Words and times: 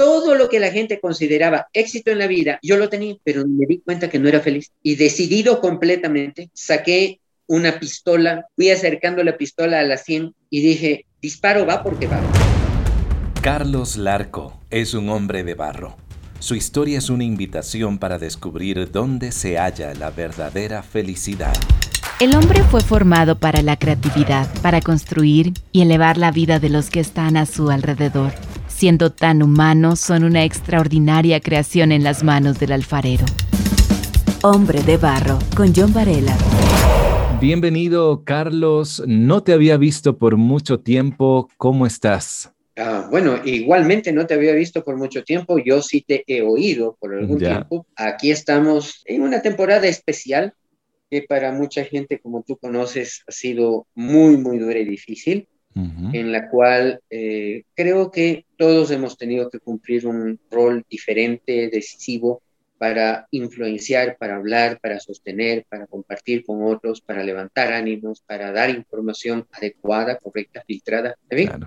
todo 0.00 0.34
lo 0.34 0.48
que 0.48 0.60
la 0.60 0.70
gente 0.70 0.98
consideraba 0.98 1.68
éxito 1.74 2.10
en 2.10 2.16
la 2.20 2.26
vida, 2.26 2.58
yo 2.62 2.78
lo 2.78 2.88
tenía, 2.88 3.16
pero 3.22 3.46
me 3.46 3.66
di 3.66 3.82
cuenta 3.82 4.08
que 4.08 4.18
no 4.18 4.30
era 4.30 4.40
feliz. 4.40 4.72
Y 4.82 4.94
decidido 4.94 5.60
completamente, 5.60 6.48
saqué 6.54 7.20
una 7.46 7.78
pistola, 7.78 8.46
fui 8.56 8.70
acercando 8.70 9.22
la 9.22 9.36
pistola 9.36 9.78
a 9.78 9.82
la 9.82 9.98
100 9.98 10.34
y 10.48 10.62
dije, 10.62 11.04
disparo 11.20 11.66
va 11.66 11.82
porque 11.82 12.06
va. 12.06 12.18
Carlos 13.42 13.98
Larco 13.98 14.58
es 14.70 14.94
un 14.94 15.10
hombre 15.10 15.44
de 15.44 15.52
barro. 15.52 15.98
Su 16.38 16.54
historia 16.54 16.96
es 16.96 17.10
una 17.10 17.24
invitación 17.24 17.98
para 17.98 18.18
descubrir 18.18 18.90
dónde 18.90 19.32
se 19.32 19.58
halla 19.58 19.92
la 19.92 20.08
verdadera 20.08 20.82
felicidad. 20.82 21.52
El 22.20 22.34
hombre 22.34 22.62
fue 22.62 22.80
formado 22.80 23.38
para 23.38 23.60
la 23.60 23.76
creatividad, 23.76 24.48
para 24.62 24.80
construir 24.80 25.52
y 25.72 25.82
elevar 25.82 26.16
la 26.16 26.30
vida 26.32 26.58
de 26.58 26.70
los 26.70 26.88
que 26.88 27.00
están 27.00 27.36
a 27.36 27.44
su 27.44 27.68
alrededor. 27.68 28.32
Siendo 28.80 29.12
tan 29.12 29.42
humanos, 29.42 30.00
son 30.00 30.24
una 30.24 30.42
extraordinaria 30.42 31.38
creación 31.40 31.92
en 31.92 32.02
las 32.02 32.24
manos 32.24 32.58
del 32.58 32.72
alfarero. 32.72 33.26
Hombre 34.42 34.82
de 34.82 34.96
Barro, 34.96 35.38
con 35.54 35.74
John 35.76 35.92
Varela. 35.92 36.34
Bienvenido, 37.42 38.24
Carlos. 38.24 39.02
No 39.06 39.42
te 39.42 39.52
había 39.52 39.76
visto 39.76 40.16
por 40.16 40.38
mucho 40.38 40.80
tiempo. 40.80 41.50
¿Cómo 41.58 41.84
estás? 41.84 42.54
Ah, 42.78 43.06
bueno, 43.10 43.44
igualmente 43.44 44.14
no 44.14 44.26
te 44.26 44.32
había 44.32 44.54
visto 44.54 44.82
por 44.82 44.96
mucho 44.96 45.24
tiempo, 45.24 45.58
yo 45.58 45.82
sí 45.82 46.00
te 46.00 46.24
he 46.26 46.40
oído 46.40 46.96
por 46.98 47.12
algún 47.12 47.36
tiempo. 47.36 47.86
Aquí 47.96 48.30
estamos 48.30 49.02
en 49.04 49.20
una 49.20 49.42
temporada 49.42 49.88
especial 49.88 50.54
que 51.10 51.20
para 51.20 51.52
mucha 51.52 51.84
gente, 51.84 52.18
como 52.18 52.44
tú 52.44 52.56
conoces, 52.56 53.24
ha 53.28 53.32
sido 53.32 53.86
muy, 53.94 54.38
muy 54.38 54.56
dura 54.56 54.78
y 54.78 54.86
difícil, 54.86 55.48
en 55.74 56.32
la 56.32 56.48
cual 56.48 57.00
eh, 57.10 57.62
creo 57.74 58.10
que 58.10 58.44
todos 58.56 58.90
hemos 58.90 59.16
tenido 59.16 59.48
que 59.48 59.60
cumplir 59.60 60.06
un 60.06 60.38
rol 60.50 60.84
diferente, 60.90 61.70
decisivo, 61.70 62.42
para 62.80 63.28
influenciar, 63.30 64.16
para 64.18 64.36
hablar, 64.36 64.80
para 64.80 64.98
sostener, 65.00 65.66
para 65.68 65.86
compartir 65.86 66.46
con 66.46 66.62
otros, 66.64 67.02
para 67.02 67.22
levantar 67.22 67.74
ánimos, 67.74 68.22
para 68.22 68.52
dar 68.52 68.70
información 68.70 69.46
adecuada, 69.52 70.16
correcta, 70.16 70.64
filtrada. 70.66 71.14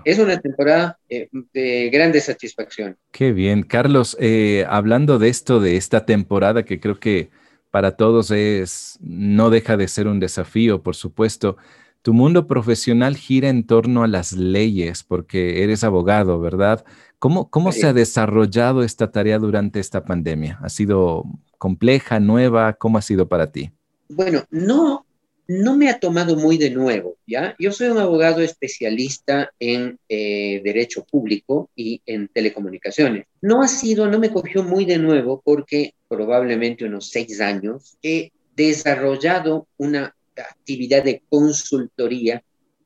Es 0.04 0.18
una 0.18 0.40
temporada 0.40 0.98
eh, 1.08 1.28
de 1.52 1.88
grande 1.92 2.20
satisfacción. 2.20 2.96
Qué 3.12 3.32
bien. 3.32 3.62
Carlos, 3.62 4.16
eh, 4.20 4.66
hablando 4.68 5.20
de 5.20 5.28
esto, 5.28 5.60
de 5.60 5.76
esta 5.76 6.04
temporada 6.04 6.64
que 6.64 6.80
creo 6.80 6.98
que 6.98 7.30
para 7.70 7.96
todos 7.96 8.32
es, 8.32 8.98
no 9.00 9.50
deja 9.50 9.76
de 9.76 9.86
ser 9.86 10.08
un 10.08 10.18
desafío, 10.18 10.82
por 10.82 10.96
supuesto. 10.96 11.56
Tu 12.04 12.12
mundo 12.12 12.46
profesional 12.46 13.16
gira 13.16 13.48
en 13.48 13.66
torno 13.66 14.04
a 14.04 14.06
las 14.06 14.32
leyes, 14.34 15.02
porque 15.02 15.62
eres 15.62 15.84
abogado, 15.84 16.38
¿verdad? 16.38 16.84
¿Cómo, 17.18 17.48
cómo 17.48 17.72
se 17.72 17.86
ha 17.86 17.94
desarrollado 17.94 18.82
esta 18.82 19.10
tarea 19.10 19.38
durante 19.38 19.80
esta 19.80 20.04
pandemia? 20.04 20.58
¿Ha 20.62 20.68
sido 20.68 21.24
compleja, 21.56 22.20
nueva? 22.20 22.74
¿Cómo 22.74 22.98
ha 22.98 23.00
sido 23.00 23.26
para 23.26 23.52
ti? 23.52 23.70
Bueno, 24.10 24.44
no, 24.50 25.06
no 25.48 25.78
me 25.78 25.88
ha 25.88 25.98
tomado 25.98 26.36
muy 26.36 26.58
de 26.58 26.68
nuevo, 26.68 27.16
¿ya? 27.26 27.56
Yo 27.58 27.72
soy 27.72 27.88
un 27.88 27.96
abogado 27.96 28.42
especialista 28.42 29.50
en 29.58 29.98
eh, 30.10 30.60
derecho 30.62 31.06
público 31.10 31.70
y 31.74 32.02
en 32.04 32.28
telecomunicaciones. 32.28 33.24
No 33.40 33.62
ha 33.62 33.68
sido, 33.68 34.10
no 34.10 34.18
me 34.18 34.28
cogió 34.28 34.62
muy 34.62 34.84
de 34.84 34.98
nuevo 34.98 35.40
porque 35.42 35.94
probablemente 36.08 36.84
unos 36.84 37.08
seis 37.08 37.40
años 37.40 37.96
he 38.02 38.30
desarrollado 38.54 39.66
una 39.78 40.14
actividad 40.42 41.04
de 41.04 41.22
consultoría 41.28 42.42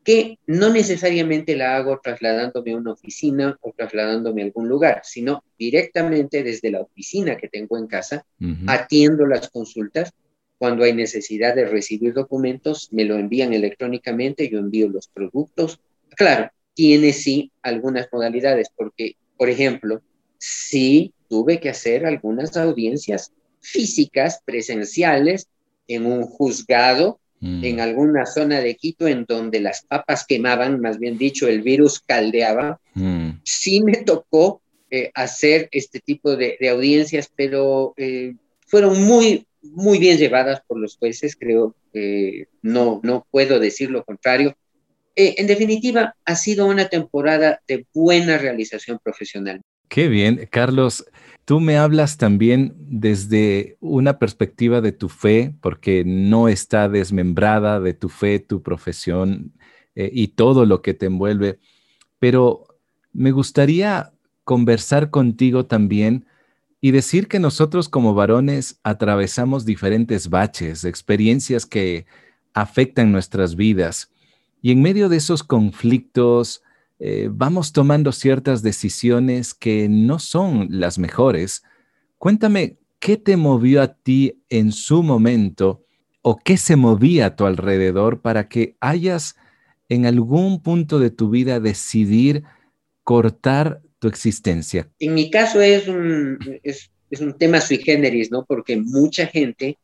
que 0.09 0.39
no 0.47 0.71
necesariamente 0.71 1.55
la 1.55 1.77
hago 1.77 2.01
trasladándome 2.03 2.73
a 2.73 2.77
una 2.77 2.93
oficina 2.93 3.59
o 3.61 3.75
trasladándome 3.77 4.41
a 4.41 4.47
algún 4.47 4.67
lugar, 4.67 5.03
sino 5.05 5.45
directamente 5.59 6.43
desde 6.43 6.71
la 6.71 6.81
oficina 6.81 7.37
que 7.37 7.49
tengo 7.49 7.77
en 7.77 7.87
casa, 7.87 8.25
atiendo 8.67 9.27
las 9.27 9.51
consultas. 9.51 10.15
Cuando 10.57 10.85
hay 10.85 10.95
necesidad 10.95 11.55
de 11.55 11.67
recibir 11.67 12.15
documentos, 12.15 12.89
me 12.91 13.05
lo 13.05 13.17
envían 13.19 13.53
electrónicamente, 13.53 14.49
yo 14.49 14.59
envío 14.59 14.89
los 14.89 15.09
productos. 15.09 15.79
Claro, 16.17 16.51
tiene 16.73 17.13
sí 17.13 17.53
algunas 17.61 18.09
modalidades, 18.11 18.69
porque, 18.75 19.17
por 19.37 19.51
ejemplo, 19.51 20.01
sí 20.39 21.13
tuve 21.29 21.61
que 21.61 21.69
hacer 21.69 22.07
algunas 22.07 22.57
audiencias 22.57 23.33
físicas, 23.61 24.41
presenciales, 24.43 25.49
en 25.87 26.07
un 26.07 26.23
juzgado 26.23 27.21
Mm. 27.41 27.65
en 27.65 27.81
alguna 27.81 28.27
zona 28.27 28.61
de 28.61 28.75
Quito 28.75 29.07
en 29.07 29.25
donde 29.25 29.61
las 29.61 29.83
papas 29.83 30.27
quemaban, 30.27 30.81
más 30.81 30.99
bien 30.99 31.19
dicho, 31.19 31.47
el 31.47 31.63
virus 31.63 32.01
caldeaba. 32.01 32.81
Mm. 32.95 33.31
Sí 33.45 33.81
me 33.81 33.99
tocó 33.99 34.61
eh, 34.91 35.11
hacer 35.15 35.69
este 35.71 36.01
tipo 36.01 36.37
de, 36.37 36.57
audiencias, 36.69 37.31
pero 37.35 37.95
eh, 37.97 38.35
fueron 38.67 39.03
muy, 39.05 39.47
muy 39.63 39.99
bien 39.99 40.19
llevadas 40.19 40.63
por 40.67 40.79
los 40.79 40.97
jueces, 40.97 41.37
creo 41.37 41.75
que 41.93 42.49
no, 42.63 43.01
no 43.05 43.27
puedo 43.31 43.61
decir 43.61 43.91
lo 43.91 44.05
contrario. 44.05 44.57
Eh, 45.15 45.35
en 45.39 45.47
definitiva, 45.47 46.17
ha 46.25 46.37
sido 46.37 46.67
una 46.67 46.89
temporada 46.89 47.61
de 47.67 47.87
buena 47.93 48.39
realización 48.39 48.99
profesional. 49.03 49.61
Qué 49.89 50.09
bien, 50.09 50.49
Carlos. 50.51 51.07
Tú 51.45 51.61
me 51.61 51.79
hablas 51.79 52.19
también 52.19 52.75
desde 52.79 53.79
una 53.81 54.19
perspectiva 54.19 54.83
de 54.83 54.93
tu 54.93 55.09
fe, 55.09 55.55
porque 55.63 56.05
no 56.05 56.49
está 56.49 56.89
desmembrada 56.89 57.81
de 57.81 57.95
tu 57.95 58.11
fe, 58.11 58.39
tu 58.39 58.63
profesión 58.63 59.53
eh, 59.95 60.11
y 60.13 60.29
todo 60.29 60.67
lo 60.67 60.83
que 60.83 60.93
te 60.93 61.07
envuelve, 61.07 61.59
pero 62.19 62.67
me 63.13 63.31
gustaría 63.31 64.13
conversar 64.45 65.11
contigo 65.11 65.67
también 65.67 66.27
y 66.81 66.91
decir 66.91 67.27
que 67.27 67.41
nosotros 67.41 67.89
como 67.89 68.15
varones 68.15 68.79
atravesamos 68.83 69.65
diferentes 69.65 70.31
baches, 70.31 70.85
experiencias 70.85 71.67
que 71.67 72.07
afectan 72.55 73.11
nuestras 73.11 73.57
vidas. 73.57 74.11
Y 74.61 74.71
en 74.71 74.83
medio 74.83 75.09
de 75.09 75.17
esos 75.17 75.43
conflictos, 75.43 76.63
eh, 77.01 77.29
vamos 77.31 77.73
tomando 77.73 78.11
ciertas 78.11 78.63
decisiones 78.63 79.55
que 79.55 79.89
no 79.89 80.19
son 80.19 80.67
las 80.71 80.99
mejores. 80.99 81.63
Cuéntame, 82.19 82.79
¿qué 82.99 83.17
te 83.17 83.37
movió 83.37 83.83
a 83.83 83.95
ti 83.95 84.43
en 84.49 84.73
su 84.73 85.03
momento 85.03 85.85
o 86.23 86.37
qué 86.37 86.57
se 86.57 86.75
movía 86.75 87.27
a 87.27 87.37
tu 87.37 87.47
alrededor 87.47 88.21
para 88.21 88.49
que 88.49 88.77
hayas 88.81 89.37
en 89.89 90.07
algún 90.07 90.61
punto 90.61 90.99
de 90.99 91.11
tu 91.11 91.31
vida 91.31 91.61
decidir 91.61 92.43
cortar 93.05 93.81
tu 94.01 94.09
existencia? 94.09 94.91
En 94.99 95.15
mi 95.15 95.31
caso 95.31 95.61
es 95.61 95.87
un, 95.87 96.39
es, 96.65 96.91
un 97.21 97.39
tema 97.39 97.61
sui 97.61 97.79
generis, 97.79 98.33
¿no? 98.33 98.45
Porque 98.45 98.77
mucha 98.77 99.29
gente 99.29 99.79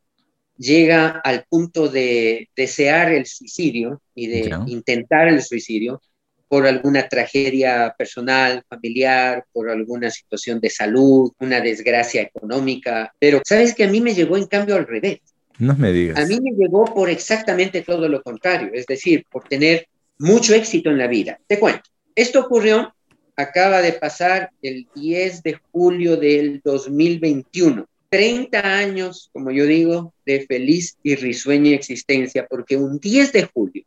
llega 0.57 1.21
al 1.25 1.45
punto 1.49 1.89
de 1.89 2.49
desear 2.57 3.13
el 3.13 3.27
suicidio 3.27 4.03
y 4.15 4.27
de 4.27 4.57
intentar 4.67 5.29
el 5.29 5.43
suicidio 5.43 6.01
por 6.49 6.66
alguna 6.66 7.09
tragedia 7.09 7.94
personal, 7.97 8.62
familiar, 8.69 9.44
por 9.53 9.71
alguna 9.71 10.10
situación 10.10 10.60
de 10.60 10.71
salud, 10.71 11.32
una 11.38 11.60
desgracia 11.60 12.22
económica. 12.22 13.12
Pero 13.19 13.41
sabes 13.44 13.75
que 13.75 13.84
a 13.84 13.88
mí 13.88 14.00
me 14.00 14.15
llegó 14.15 14.37
en 14.37 14.47
cambio 14.47 14.77
al 14.77 14.87
revés. 14.87 15.21
No 15.59 15.75
me 15.77 15.93
digas. 15.93 16.19
A 16.19 16.27
mí 16.27 16.38
me 16.41 16.53
llegó 16.53 16.84
por 16.84 17.10
exactamente 17.10 17.82
todo 17.82 18.09
lo 18.09 18.22
contrario, 18.22 18.71
es 18.72 18.87
decir, 18.87 19.25
por 19.31 19.44
tener 19.44 19.87
mucho 20.19 20.55
éxito 20.55 20.91
en 20.91 20.99
la 20.99 21.06
vida. 21.06 21.38
Te 21.47 21.59
cuento, 21.59 21.91
esto 22.15 22.41
ocurrió, 22.41 22.94
acaba 23.37 23.82
de 23.82 23.93
pasar 23.93 24.50
el 24.62 24.87
10 24.94 25.43
de 25.43 25.59
julio 25.72 26.16
del 26.16 26.61
2021. 26.65 27.87
30 28.11 28.61
años, 28.61 29.28
como 29.32 29.50
yo 29.50 29.66
digo, 29.66 30.15
de 30.25 30.47
feliz 30.47 30.97
y 31.03 31.16
risueña 31.16 31.75
existencia, 31.75 32.47
porque 32.49 32.76
un 32.76 33.00
10 33.00 33.32
de 33.32 33.43
julio 33.53 33.84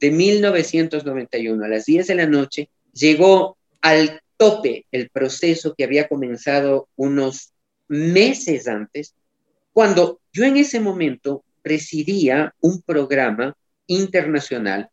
de 0.00 0.10
1991 0.10 1.64
a 1.64 1.68
las 1.68 1.86
10 1.86 2.06
de 2.06 2.14
la 2.14 2.26
noche, 2.26 2.68
llegó 2.92 3.56
al 3.80 4.20
tope 4.36 4.86
el 4.90 5.10
proceso 5.10 5.74
que 5.74 5.84
había 5.84 6.08
comenzado 6.08 6.88
unos 6.96 7.52
meses 7.88 8.66
antes, 8.68 9.14
cuando 9.72 10.20
yo 10.32 10.44
en 10.44 10.56
ese 10.56 10.80
momento 10.80 11.44
presidía 11.62 12.54
un 12.60 12.82
programa 12.82 13.56
internacional 13.86 14.88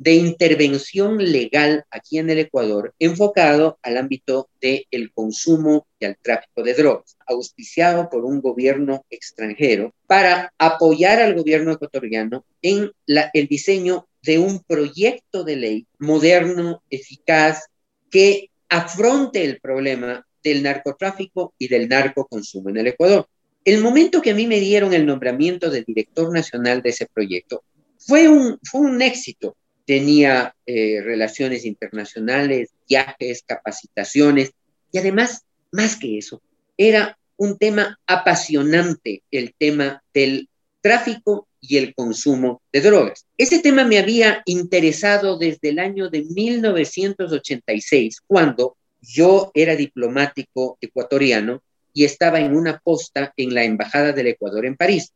de 0.00 0.14
intervención 0.14 1.18
legal 1.18 1.84
aquí 1.90 2.18
en 2.18 2.30
el 2.30 2.38
Ecuador 2.38 2.94
enfocado 2.98 3.78
al 3.82 3.98
ámbito 3.98 4.48
del 4.58 4.86
el 4.90 5.12
consumo 5.12 5.86
y 5.98 6.06
al 6.06 6.16
tráfico 6.16 6.62
de 6.62 6.72
drogas, 6.72 7.18
auspiciado 7.26 8.08
por 8.08 8.24
un 8.24 8.40
gobierno 8.40 9.04
extranjero 9.10 9.92
para 10.06 10.54
apoyar 10.56 11.20
al 11.20 11.34
gobierno 11.34 11.72
ecuatoriano 11.72 12.46
en 12.62 12.90
la, 13.04 13.30
el 13.34 13.46
diseño 13.46 14.08
de 14.22 14.38
un 14.38 14.60
proyecto 14.60 15.44
de 15.44 15.56
ley 15.56 15.86
moderno, 15.98 16.82
eficaz, 16.88 17.66
que 18.10 18.48
afronte 18.70 19.44
el 19.44 19.60
problema 19.60 20.26
del 20.42 20.62
narcotráfico 20.62 21.52
y 21.58 21.68
del 21.68 21.90
narcoconsumo 21.90 22.70
en 22.70 22.78
el 22.78 22.86
Ecuador. 22.86 23.28
El 23.66 23.82
momento 23.82 24.22
que 24.22 24.30
a 24.30 24.34
mí 24.34 24.46
me 24.46 24.60
dieron 24.60 24.94
el 24.94 25.04
nombramiento 25.04 25.68
de 25.68 25.82
director 25.82 26.32
nacional 26.32 26.80
de 26.80 26.88
ese 26.88 27.04
proyecto 27.04 27.64
fue 27.98 28.28
un, 28.28 28.58
fue 28.62 28.80
un 28.80 29.02
éxito 29.02 29.56
tenía 29.90 30.54
eh, 30.66 31.00
relaciones 31.02 31.64
internacionales, 31.64 32.70
viajes, 32.88 33.42
capacitaciones 33.44 34.52
y 34.92 34.98
además 34.98 35.42
más 35.72 35.96
que 35.96 36.16
eso, 36.16 36.40
era 36.76 37.18
un 37.36 37.58
tema 37.58 37.98
apasionante, 38.06 39.24
el 39.32 39.52
tema 39.58 40.00
del 40.14 40.48
tráfico 40.80 41.48
y 41.60 41.76
el 41.76 41.92
consumo 41.92 42.62
de 42.72 42.82
drogas. 42.82 43.26
Ese 43.36 43.58
tema 43.58 43.82
me 43.82 43.98
había 43.98 44.42
interesado 44.46 45.36
desde 45.36 45.70
el 45.70 45.80
año 45.80 46.08
de 46.08 46.22
1986, 46.22 48.20
cuando 48.28 48.76
yo 49.02 49.50
era 49.54 49.74
diplomático 49.74 50.78
ecuatoriano 50.80 51.64
y 51.92 52.04
estaba 52.04 52.38
en 52.38 52.54
una 52.54 52.78
posta 52.78 53.32
en 53.36 53.54
la 53.54 53.64
Embajada 53.64 54.12
del 54.12 54.28
Ecuador 54.28 54.66
en 54.66 54.76
París. 54.76 55.10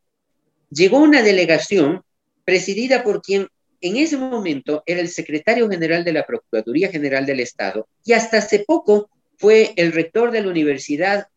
Llegó 0.68 0.98
una 0.98 1.22
delegación 1.22 2.02
presidida 2.44 3.04
por 3.04 3.22
quien 3.22 3.46
en 3.80 3.96
ese 3.96 4.16
momento 4.16 4.82
era 4.86 5.00
el 5.00 5.08
secretario 5.08 5.68
general 5.68 6.04
de 6.04 6.12
la 6.12 6.26
Procuraduría 6.26 6.90
General 6.90 7.26
del 7.26 7.40
Estado 7.40 7.88
y 8.04 8.12
hasta 8.12 8.38
hace 8.38 8.60
poco 8.60 9.10
fue 9.36 9.72
el 9.76 9.92
rector 9.92 10.30
de 10.30 10.42
la 10.42 10.48
Universidad 10.48 11.28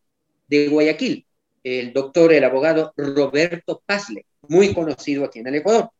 de 0.48 0.68
Guayaquil, 0.68 1.26
el 1.62 1.92
doctor, 1.92 2.32
el 2.32 2.44
abogado 2.44 2.92
Roberto 2.96 3.82
Pazle, 3.84 4.26
muy 4.48 4.72
conocido 4.72 5.24
aquí 5.24 5.40
en 5.40 5.48
el 5.48 5.56
Ecuador. 5.56 5.90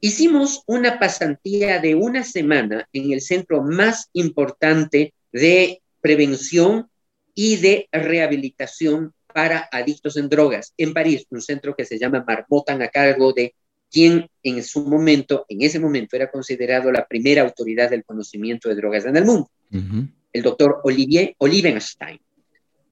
Hicimos 0.00 0.62
una 0.66 0.98
pasantía 0.98 1.78
de 1.78 1.94
una 1.94 2.24
semana 2.24 2.88
en 2.92 3.12
el 3.12 3.20
centro 3.20 3.62
más 3.62 4.08
importante 4.12 5.14
de 5.32 5.82
prevención 6.00 6.88
y 7.34 7.56
de 7.56 7.88
rehabilitación 7.92 9.12
para 9.32 9.68
adictos 9.70 10.16
en 10.16 10.28
drogas 10.28 10.74
en 10.76 10.92
París, 10.92 11.26
un 11.30 11.40
centro 11.40 11.74
que 11.74 11.84
se 11.84 11.98
llama 11.98 12.24
Marmotan 12.26 12.82
a 12.82 12.88
cargo 12.88 13.32
de 13.32 13.54
quien 13.90 14.28
en 14.42 14.62
su 14.62 14.84
momento, 14.84 15.44
en 15.48 15.62
ese 15.62 15.78
momento, 15.78 16.16
era 16.16 16.30
considerado 16.30 16.92
la 16.92 17.06
primera 17.06 17.42
autoridad 17.42 17.90
del 17.90 18.04
conocimiento 18.04 18.68
de 18.68 18.76
drogas 18.76 19.04
en 19.04 19.16
el 19.16 19.24
mundo, 19.24 19.50
el 20.32 20.42
doctor 20.42 20.80
Olivier 20.84 21.34
Olivenstein. 21.38 22.20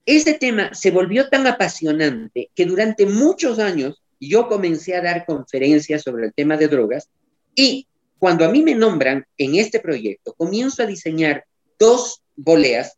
Ese 0.04 0.34
tema 0.34 0.74
se 0.74 0.90
volvió 0.90 1.28
tan 1.28 1.46
apasionante 1.46 2.50
que 2.54 2.64
durante 2.64 3.06
muchos 3.06 3.58
años 3.58 4.02
yo 4.18 4.48
comencé 4.48 4.96
a 4.96 5.02
dar 5.02 5.24
conferencias 5.26 6.02
sobre 6.02 6.26
el 6.26 6.32
tema 6.34 6.56
de 6.56 6.68
drogas 6.68 7.08
y 7.54 7.86
cuando 8.18 8.44
a 8.44 8.48
mí 8.48 8.62
me 8.62 8.74
nombran 8.74 9.24
en 9.36 9.54
este 9.54 9.80
proyecto, 9.80 10.34
comienzo 10.34 10.82
a 10.82 10.86
diseñar 10.86 11.44
dos 11.78 12.22
boleas, 12.34 12.96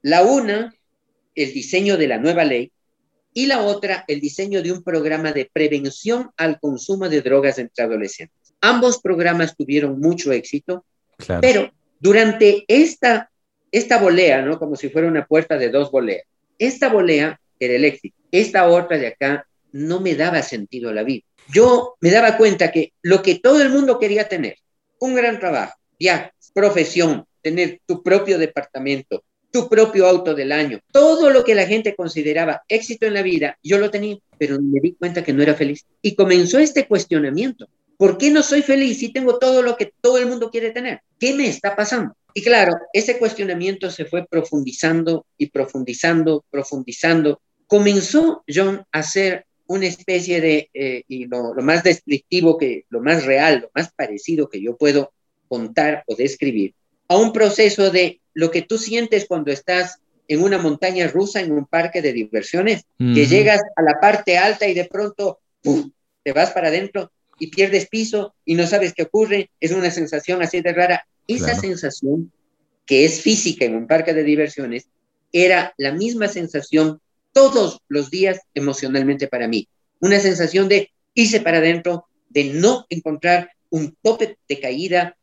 la 0.00 0.22
una, 0.22 0.74
el 1.34 1.52
diseño 1.52 1.96
de 1.96 2.08
la 2.08 2.18
nueva 2.18 2.44
ley, 2.44 2.72
y 3.34 3.46
la 3.46 3.62
otra, 3.62 4.04
el 4.08 4.20
diseño 4.20 4.62
de 4.62 4.72
un 4.72 4.82
programa 4.82 5.32
de 5.32 5.48
prevención 5.52 6.30
al 6.36 6.60
consumo 6.60 7.08
de 7.08 7.22
drogas 7.22 7.58
entre 7.58 7.84
adolescentes. 7.84 8.54
Ambos 8.60 9.00
programas 9.00 9.56
tuvieron 9.56 9.98
mucho 9.98 10.32
éxito, 10.32 10.84
pero 11.40 11.70
durante 11.98 12.64
esta, 12.68 13.30
esta 13.70 13.98
bolea, 13.98 14.42
¿no? 14.42 14.58
Como 14.58 14.76
si 14.76 14.88
fuera 14.88 15.08
una 15.08 15.26
puerta 15.26 15.56
de 15.56 15.70
dos 15.70 15.90
boleas, 15.90 16.24
esta 16.58 16.88
volea 16.88 17.40
era 17.58 17.74
el 17.74 17.84
éxito. 17.84 18.16
Esta 18.30 18.68
otra 18.68 18.98
de 18.98 19.08
acá 19.08 19.46
no 19.72 20.00
me 20.00 20.14
daba 20.14 20.42
sentido 20.42 20.90
a 20.90 20.94
la 20.94 21.02
vida. 21.02 21.24
Yo 21.52 21.96
me 22.00 22.10
daba 22.10 22.36
cuenta 22.36 22.70
que 22.70 22.92
lo 23.02 23.22
que 23.22 23.36
todo 23.36 23.62
el 23.62 23.70
mundo 23.70 23.98
quería 23.98 24.28
tener, 24.28 24.56
un 25.00 25.14
gran 25.14 25.40
trabajo, 25.40 25.74
viajes, 25.98 26.32
profesión, 26.54 27.24
tener 27.40 27.80
tu 27.86 28.02
propio 28.02 28.38
departamento, 28.38 29.24
tu 29.52 29.68
propio 29.68 30.06
auto 30.06 30.34
del 30.34 30.50
año, 30.50 30.80
todo 30.90 31.30
lo 31.30 31.44
que 31.44 31.54
la 31.54 31.66
gente 31.66 31.94
consideraba 31.94 32.62
éxito 32.68 33.06
en 33.06 33.14
la 33.14 33.22
vida, 33.22 33.58
yo 33.62 33.78
lo 33.78 33.90
tenía, 33.90 34.16
pero 34.38 34.58
me 34.60 34.80
di 34.80 34.94
cuenta 34.94 35.22
que 35.22 35.32
no 35.32 35.42
era 35.42 35.54
feliz. 35.54 35.84
Y 36.00 36.14
comenzó 36.16 36.58
este 36.58 36.88
cuestionamiento. 36.88 37.68
¿Por 37.98 38.18
qué 38.18 38.30
no 38.30 38.42
soy 38.42 38.62
feliz 38.62 38.98
si 38.98 39.12
tengo 39.12 39.38
todo 39.38 39.62
lo 39.62 39.76
que 39.76 39.92
todo 40.00 40.18
el 40.18 40.26
mundo 40.26 40.50
quiere 40.50 40.70
tener? 40.70 41.02
¿Qué 41.20 41.34
me 41.34 41.46
está 41.46 41.76
pasando? 41.76 42.16
Y 42.34 42.42
claro, 42.42 42.76
ese 42.94 43.18
cuestionamiento 43.18 43.90
se 43.90 44.06
fue 44.06 44.26
profundizando 44.26 45.26
y 45.36 45.50
profundizando, 45.50 46.44
profundizando. 46.50 47.42
Comenzó 47.66 48.42
John 48.52 48.84
a 48.90 49.02
ser 49.02 49.46
una 49.66 49.86
especie 49.86 50.40
de, 50.40 50.70
eh, 50.72 51.04
y 51.06 51.26
lo, 51.26 51.54
lo, 51.54 51.62
más 51.62 51.84
descriptivo, 51.84 52.56
que, 52.56 52.86
lo 52.88 53.00
más 53.00 53.26
real, 53.26 53.60
lo 53.60 53.70
más 53.74 53.92
parecido 53.92 54.48
que 54.48 54.62
yo 54.62 54.76
puedo 54.76 55.12
contar 55.46 56.02
o 56.06 56.16
describir, 56.16 56.74
a 57.12 57.16
un 57.18 57.30
proceso 57.34 57.90
de 57.90 58.22
lo 58.32 58.50
que 58.50 58.62
tú 58.62 58.78
sientes 58.78 59.26
cuando 59.26 59.52
estás 59.52 59.98
en 60.28 60.42
una 60.42 60.56
montaña 60.56 61.08
rusa, 61.08 61.40
en 61.40 61.52
un 61.52 61.66
parque 61.66 62.00
de 62.00 62.14
diversiones, 62.14 62.86
que 62.96 63.26
llegas 63.26 63.60
a 63.76 63.82
la 63.82 64.00
parte 64.00 64.38
alta 64.38 64.66
y 64.66 64.72
de 64.72 64.86
pronto 64.86 65.38
te 66.22 66.32
vas 66.32 66.52
para 66.52 66.68
adentro 66.68 67.12
y 67.38 67.48
pierdes 67.48 67.86
piso 67.86 68.34
y 68.46 68.54
no 68.54 68.66
sabes 68.66 68.94
qué 68.94 69.02
ocurre, 69.02 69.50
es 69.60 69.72
una 69.72 69.90
sensación 69.90 70.40
así 70.40 70.62
de 70.62 70.72
rara. 70.72 71.06
Esa 71.28 71.54
sensación, 71.54 72.32
que 72.86 73.04
es 73.04 73.20
física 73.20 73.66
en 73.66 73.74
un 73.74 73.86
parque 73.86 74.14
de 74.14 74.24
diversiones, 74.24 74.88
era 75.32 75.74
la 75.76 75.92
misma 75.92 76.28
sensación 76.28 76.98
todos 77.32 77.82
los 77.88 78.10
días 78.10 78.40
emocionalmente 78.54 79.28
para 79.28 79.48
mí. 79.48 79.68
Una 80.00 80.18
sensación 80.18 80.66
de 80.66 80.90
irse 81.12 81.40
para 81.40 81.58
adentro, 81.58 82.06
de 82.30 82.44
no 82.44 82.86
encontrar 82.88 83.50
un 83.68 83.94
tope 84.00 84.38
de 84.48 84.60
caída, 84.60 85.18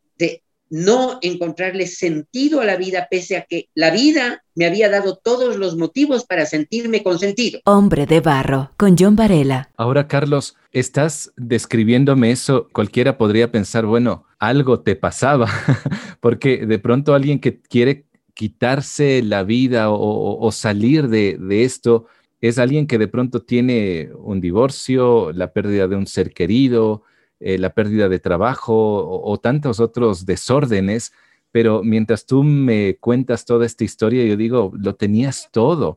no 0.70 1.18
encontrarle 1.20 1.86
sentido 1.86 2.60
a 2.60 2.64
la 2.64 2.76
vida, 2.76 3.08
pese 3.10 3.36
a 3.36 3.42
que 3.42 3.68
la 3.74 3.90
vida 3.90 4.44
me 4.54 4.66
había 4.66 4.88
dado 4.88 5.16
todos 5.16 5.56
los 5.56 5.76
motivos 5.76 6.24
para 6.24 6.46
sentirme 6.46 7.02
consentido. 7.02 7.60
Hombre 7.64 8.06
de 8.06 8.20
barro, 8.20 8.70
con 8.76 8.96
John 8.96 9.16
Varela. 9.16 9.70
Ahora, 9.76 10.06
Carlos, 10.06 10.56
estás 10.72 11.32
describiéndome 11.36 12.30
eso. 12.30 12.68
Cualquiera 12.72 13.18
podría 13.18 13.50
pensar, 13.50 13.84
bueno, 13.84 14.24
algo 14.38 14.80
te 14.80 14.94
pasaba, 14.94 15.48
porque 16.20 16.64
de 16.66 16.78
pronto 16.78 17.14
alguien 17.14 17.40
que 17.40 17.60
quiere 17.60 18.06
quitarse 18.34 19.22
la 19.22 19.42
vida 19.42 19.90
o, 19.90 20.50
salir 20.52 21.08
de, 21.08 21.36
de 21.38 21.64
esto 21.64 22.06
es 22.40 22.58
alguien 22.58 22.86
que 22.86 22.96
de 22.96 23.08
pronto 23.08 23.42
tiene 23.42 24.10
un 24.16 24.40
divorcio, 24.40 25.32
la 25.32 25.52
pérdida 25.52 25.88
de 25.88 25.96
un 25.96 26.06
ser 26.06 26.32
querido, 26.32 27.02
eh, 27.40 27.56
la 27.56 27.72
pérdida 27.72 28.10
de 28.10 28.18
trabajo 28.18 28.74
o, 28.74 29.38
tantos 29.38 29.80
otros 29.80 30.26
desórdenes, 30.26 31.12
pero 31.50 31.82
mientras 31.82 32.26
tú 32.26 32.44
me 32.44 32.96
cuentas 33.00 33.46
toda 33.46 33.64
esta 33.64 33.82
historia, 33.82 34.24
yo 34.26 34.36
digo, 34.36 34.72
lo 34.78 34.94
tenías 34.94 35.48
todo. 35.50 35.96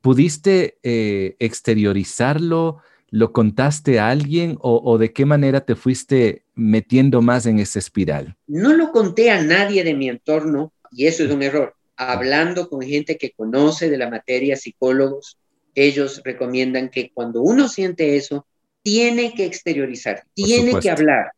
¿Pudiste 0.00 0.78
eh, 0.82 1.36
exteriorizarlo? 1.40 2.78
¿Lo 3.10 3.32
contaste 3.32 4.00
a 4.00 4.08
alguien 4.08 4.56
o, 4.62 4.96
de 4.96 5.12
qué 5.12 5.26
manera 5.26 5.60
te 5.60 5.76
fuiste 5.76 6.44
metiendo 6.54 7.20
más 7.20 7.44
en 7.44 7.58
esa 7.58 7.78
espiral? 7.78 8.34
No 8.46 8.72
lo 8.72 8.92
conté 8.92 9.30
a 9.30 9.42
nadie 9.42 9.84
de 9.84 9.92
mi 9.92 10.08
entorno 10.08 10.72
y 10.90 11.04
eso 11.04 11.22
es 11.22 11.30
un 11.30 11.42
error. 11.42 11.74
Hablando 11.96 12.70
con 12.70 12.80
gente 12.80 13.18
que 13.18 13.32
conoce 13.32 13.90
de 13.90 13.98
la 13.98 14.08
materia, 14.08 14.56
psicólogos, 14.56 15.36
ellos 15.74 16.22
recomiendan 16.24 16.88
que 16.88 17.10
cuando 17.12 17.42
uno 17.42 17.68
siente 17.68 18.16
eso, 18.16 18.46
tiene 18.86 19.34
que 19.34 19.44
exteriorizar, 19.44 20.22
tiene 20.32 20.78
que 20.78 20.90
hablar, 20.90 21.32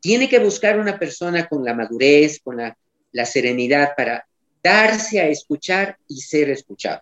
tiene 0.00 0.28
que 0.28 0.38
buscar 0.38 0.78
una 0.78 0.98
persona 0.98 1.48
con 1.48 1.64
la 1.64 1.72
madurez, 1.72 2.40
con 2.44 2.58
la, 2.58 2.76
la 3.12 3.24
serenidad 3.24 3.92
para 3.96 4.26
darse 4.62 5.18
a 5.18 5.26
escuchar 5.26 5.96
y 6.08 6.20
ser 6.20 6.50
escuchado. 6.50 7.00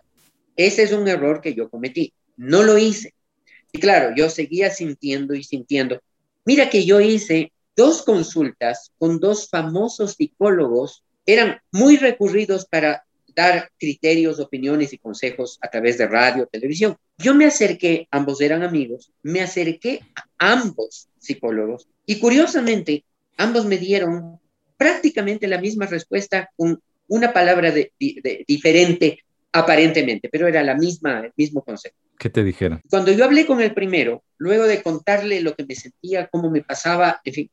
Ese 0.55 0.83
es 0.83 0.93
un 0.93 1.05
error 1.09 1.41
que 1.41 1.53
yo 1.53 1.69
cometí. 1.69 2.13
No 2.37 2.63
lo 2.63 2.77
hice. 2.77 3.13
Y 3.73 3.79
claro, 3.81 4.13
yo 4.15 4.29
seguía 4.29 4.71
sintiendo 4.71 5.33
y 5.33 5.43
sintiendo. 5.43 5.99
Mira 6.45 6.69
que 6.69 6.85
yo 6.85 7.01
hice 7.01 7.51
dos 7.75 8.01
consultas 8.03 8.93
con 8.99 9.19
dos 9.19 9.49
famosos 9.49 10.13
psicólogos, 10.13 11.03
eran 11.25 11.59
muy 11.73 11.97
recurridos 11.97 12.65
para 12.65 13.03
dar 13.39 13.71
criterios, 13.79 14.37
opiniones 14.41 14.91
y 14.91 14.97
consejos 14.97 15.57
a 15.61 15.69
través 15.69 15.97
de 15.97 16.07
radio, 16.07 16.45
televisión. 16.45 16.97
Yo 17.17 17.33
me 17.33 17.45
acerqué, 17.45 18.05
ambos 18.11 18.41
eran 18.41 18.63
amigos, 18.63 19.13
me 19.23 19.39
acerqué 19.39 20.01
a 20.13 20.51
ambos 20.51 21.07
psicólogos 21.19 21.87
y 22.05 22.19
curiosamente 22.19 23.05
ambos 23.37 23.65
me 23.65 23.77
dieron 23.77 24.39
prácticamente 24.75 25.47
la 25.47 25.61
misma 25.61 25.85
respuesta 25.85 26.49
con 26.57 26.81
una 27.07 27.31
palabra 27.31 27.71
de, 27.71 27.93
diferente 28.45 29.19
aparentemente, 29.53 30.27
pero 30.29 30.45
era 30.45 30.61
la 30.61 30.75
misma, 30.75 31.21
el 31.21 31.31
mismo 31.37 31.61
concepto. 31.63 31.97
¿Qué 32.17 32.29
te 32.29 32.43
dijeron? 32.43 32.81
Cuando 32.89 33.13
yo 33.13 33.23
hablé 33.23 33.45
con 33.45 33.61
el 33.61 33.73
primero, 33.73 34.21
luego 34.37 34.65
de 34.65 34.83
contarle 34.83 35.39
lo 35.39 35.55
que 35.55 35.65
me 35.65 35.75
sentía, 35.75 36.27
cómo 36.27 36.51
me 36.51 36.61
pasaba, 36.61 37.21
en 37.23 37.33
fin, 37.33 37.49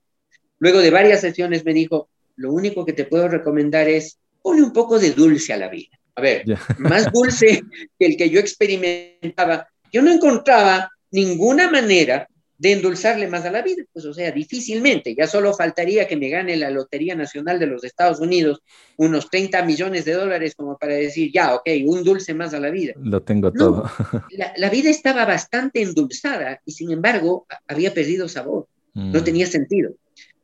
luego 0.58 0.80
de 0.80 0.90
varias 0.90 1.20
sesiones 1.20 1.64
me 1.64 1.72
dijo, 1.72 2.08
lo 2.34 2.52
único 2.52 2.84
que 2.84 2.92
te 2.92 3.04
puedo 3.04 3.28
recomendar 3.28 3.88
es 3.88 4.18
pone 4.46 4.62
un 4.62 4.72
poco 4.72 5.00
de 5.00 5.10
dulce 5.10 5.52
a 5.52 5.56
la 5.56 5.68
vida. 5.68 5.98
A 6.14 6.20
ver, 6.20 6.44
más 6.78 7.10
dulce 7.12 7.64
que 7.98 8.06
el 8.06 8.16
que 8.16 8.30
yo 8.30 8.38
experimentaba. 8.38 9.66
Yo 9.92 10.02
no 10.02 10.12
encontraba 10.12 10.88
ninguna 11.10 11.68
manera 11.68 12.28
de 12.56 12.72
endulzarle 12.72 13.26
más 13.26 13.44
a 13.44 13.50
la 13.50 13.60
vida, 13.60 13.82
pues 13.92 14.04
o 14.04 14.14
sea, 14.14 14.30
difícilmente, 14.30 15.16
ya 15.16 15.26
solo 15.26 15.52
faltaría 15.52 16.06
que 16.06 16.16
me 16.16 16.28
gane 16.28 16.56
la 16.56 16.70
Lotería 16.70 17.16
Nacional 17.16 17.58
de 17.58 17.66
los 17.66 17.82
Estados 17.82 18.20
Unidos 18.20 18.60
unos 18.96 19.28
30 19.28 19.64
millones 19.64 20.04
de 20.04 20.12
dólares 20.12 20.54
como 20.54 20.78
para 20.78 20.94
decir, 20.94 21.32
ya, 21.34 21.56
ok, 21.56 21.68
un 21.84 22.04
dulce 22.04 22.32
más 22.32 22.54
a 22.54 22.60
la 22.60 22.70
vida. 22.70 22.94
Lo 23.02 23.22
tengo 23.22 23.52
todo. 23.52 23.90
La, 24.30 24.54
la, 24.56 24.70
vida 24.70 24.90
estaba 24.90 25.26
bastante 25.26 25.82
endulzada 25.82 26.60
y 26.64 26.70
sin 26.70 26.92
embargo 26.92 27.46
había 27.66 27.92
perdido 27.92 28.28
sabor, 28.28 28.68
no 28.94 29.20
mm. 29.20 29.24
tenía 29.24 29.46
sentido. 29.48 29.90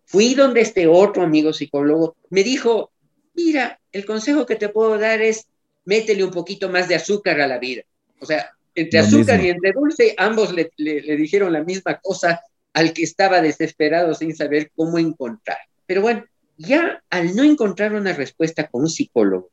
Fui 0.05 0.35
donde 0.35 0.61
este 0.61 0.89
otro 0.89 1.23
amigo 1.23 1.53
psicólogo 1.53 2.17
me 2.31 2.43
dijo, 2.43 2.92
mira, 3.35 3.81
el 3.93 4.05
consejo 4.05 4.47
que 4.47 4.57
te 4.57 4.69
puedo 4.69 4.99
dar 4.99 5.21
es 5.21 5.47
métele 5.85 6.25
un 6.25 6.31
poquito 6.31 6.69
más 6.69 6.89
de 6.89 6.95
azúcar 6.95 7.41
a 7.41 7.47
la 7.47 7.59
vida. 7.59 7.83
O 8.21 8.27
sea, 8.27 8.51
entre 8.75 9.01
azúcar 9.01 9.45
y 9.45 9.51
entre 9.51 9.73
dulce, 9.73 10.15
ambos 10.17 10.53
le, 10.53 10.71
le, 10.77 11.17
dijeron 11.17 11.53
la 11.53 11.63
misma 11.63 11.99
cosa 12.01 12.41
al 12.73 12.93
que 12.93 13.03
estaba 13.03 13.41
desesperado 13.41 14.15
sin 14.15 14.35
saber 14.35 14.71
cómo 14.75 14.99
encontrar. 14.99 15.59
Pero 15.87 16.03
bueno, 16.03 16.25
ya 16.57 17.03
al 17.11 17.35
no 17.35 17.43
encontrar 17.43 17.95
una 17.95 18.13
respuesta 18.13 18.69
con 18.69 18.83
un 18.83 18.89
psicólogo, 18.89 19.51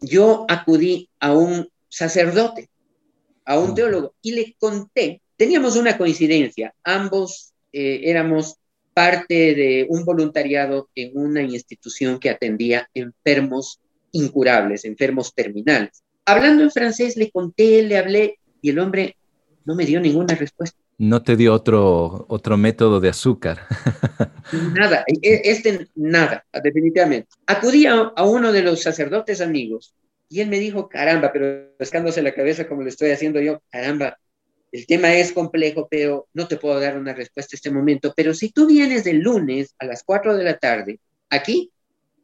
yo 0.00 0.46
acudí 0.48 1.08
a 1.18 1.32
un 1.32 1.68
sacerdote, 1.88 2.68
a 3.44 3.58
un 3.58 3.74
teólogo, 3.74 4.14
y 4.22 4.32
le 4.32 4.54
conté, 4.58 5.22
teníamos 5.36 5.76
una 5.76 5.98
coincidencia, 5.98 6.74
ambos 6.84 7.52
eh, 7.72 8.02
éramos 8.04 8.56
parte 8.94 9.54
de 9.54 9.86
un 9.88 10.04
voluntariado 10.04 10.88
en 10.94 11.12
una 11.14 11.42
institución 11.42 12.18
que 12.18 12.30
atendía 12.30 12.88
enfermos 12.94 13.80
incurables, 14.12 14.84
enfermos 14.84 15.34
terminales. 15.34 16.02
Hablando 16.24 16.62
en 16.62 16.70
francés, 16.70 17.16
le 17.16 17.30
conté, 17.30 17.82
le 17.82 17.96
hablé, 17.96 18.38
y 18.62 18.70
el 18.70 18.78
hombre 18.78 19.16
no 19.64 19.74
me 19.74 19.86
dio 19.86 20.00
ninguna 20.00 20.34
respuesta. 20.34 20.78
No 20.98 21.22
te 21.22 21.34
dio 21.34 21.54
otro, 21.54 22.26
otro 22.28 22.58
método 22.58 23.00
de 23.00 23.08
azúcar. 23.08 23.60
Nada, 24.74 25.04
e, 25.06 25.14
e, 25.22 25.40
este 25.44 25.88
nada, 25.94 26.44
definitivamente. 26.62 27.28
Acudí 27.46 27.86
a, 27.86 28.12
uno 28.24 28.52
de 28.52 28.62
los 28.62 28.82
sacerdotes 28.82 29.40
amigos 29.40 29.94
y 30.28 30.40
él 30.40 30.48
me 30.48 30.58
dijo, 30.58 30.88
caramba, 30.88 31.32
pero 31.32 31.72
rascándose 31.78 32.20
la 32.20 32.34
cabeza 32.34 32.68
como 32.68 32.82
lo 32.82 32.88
estoy 32.88 33.12
haciendo 33.12 33.40
yo, 33.40 33.62
caramba, 33.70 34.18
el 34.72 34.86
tema 34.86 35.14
es 35.14 35.32
complejo, 35.32 35.88
pero 35.90 36.28
no 36.32 36.46
te 36.46 36.56
puedo 36.56 36.78
dar 36.78 36.96
una 36.96 37.12
respuesta 37.12 37.54
en 37.54 37.56
este 37.56 37.70
momento. 37.70 38.12
Pero 38.16 38.34
si 38.34 38.50
tú 38.50 38.66
vienes 38.66 39.06
el 39.06 39.18
lunes 39.18 39.74
a 39.78 39.86
las 39.86 40.04
4 40.04 40.36
de 40.36 40.44
la 40.44 40.58
tarde, 40.58 41.00
aquí, 41.28 41.72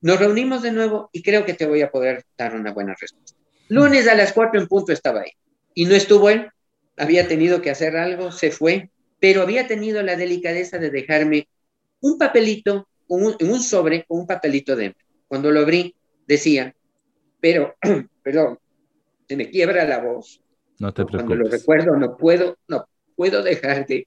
nos 0.00 0.18
reunimos 0.18 0.62
de 0.62 0.72
nuevo 0.72 1.10
y 1.12 1.22
creo 1.22 1.44
que 1.44 1.54
te 1.54 1.66
voy 1.66 1.82
a 1.82 1.90
poder 1.90 2.24
dar 2.36 2.54
una 2.54 2.72
buena 2.72 2.94
respuesta. 3.00 3.36
Lunes 3.68 4.06
a 4.06 4.14
las 4.14 4.32
4 4.32 4.60
en 4.60 4.68
punto 4.68 4.92
estaba 4.92 5.22
ahí. 5.22 5.32
Y 5.74 5.86
no 5.86 5.94
estuvo 5.94 6.30
él, 6.30 6.50
había 6.96 7.26
tenido 7.28 7.60
que 7.60 7.70
hacer 7.70 7.96
algo, 7.96 8.30
se 8.30 8.50
fue, 8.50 8.90
pero 9.20 9.42
había 9.42 9.66
tenido 9.66 10.02
la 10.02 10.16
delicadeza 10.16 10.78
de 10.78 10.90
dejarme 10.90 11.48
un 12.00 12.18
papelito, 12.18 12.88
un 13.08 13.62
sobre, 13.62 14.04
con 14.04 14.20
un 14.20 14.26
papelito 14.26 14.76
dentro. 14.76 15.04
Cuando 15.28 15.50
lo 15.50 15.60
abrí, 15.60 15.94
decía, 16.26 16.74
pero, 17.40 17.76
perdón, 18.22 18.58
se 19.28 19.36
me 19.36 19.50
quiebra 19.50 19.84
la 19.84 19.98
voz. 19.98 20.42
No 20.78 20.92
te 20.92 21.04
preocupes. 21.04 21.26
Cuando 21.26 21.44
lo 21.44 21.50
recuerdo, 21.50 21.96
no 21.96 22.16
puedo, 22.16 22.56
no 22.68 22.86
puedo 23.14 23.42
dejar 23.42 23.86
de, 23.86 24.06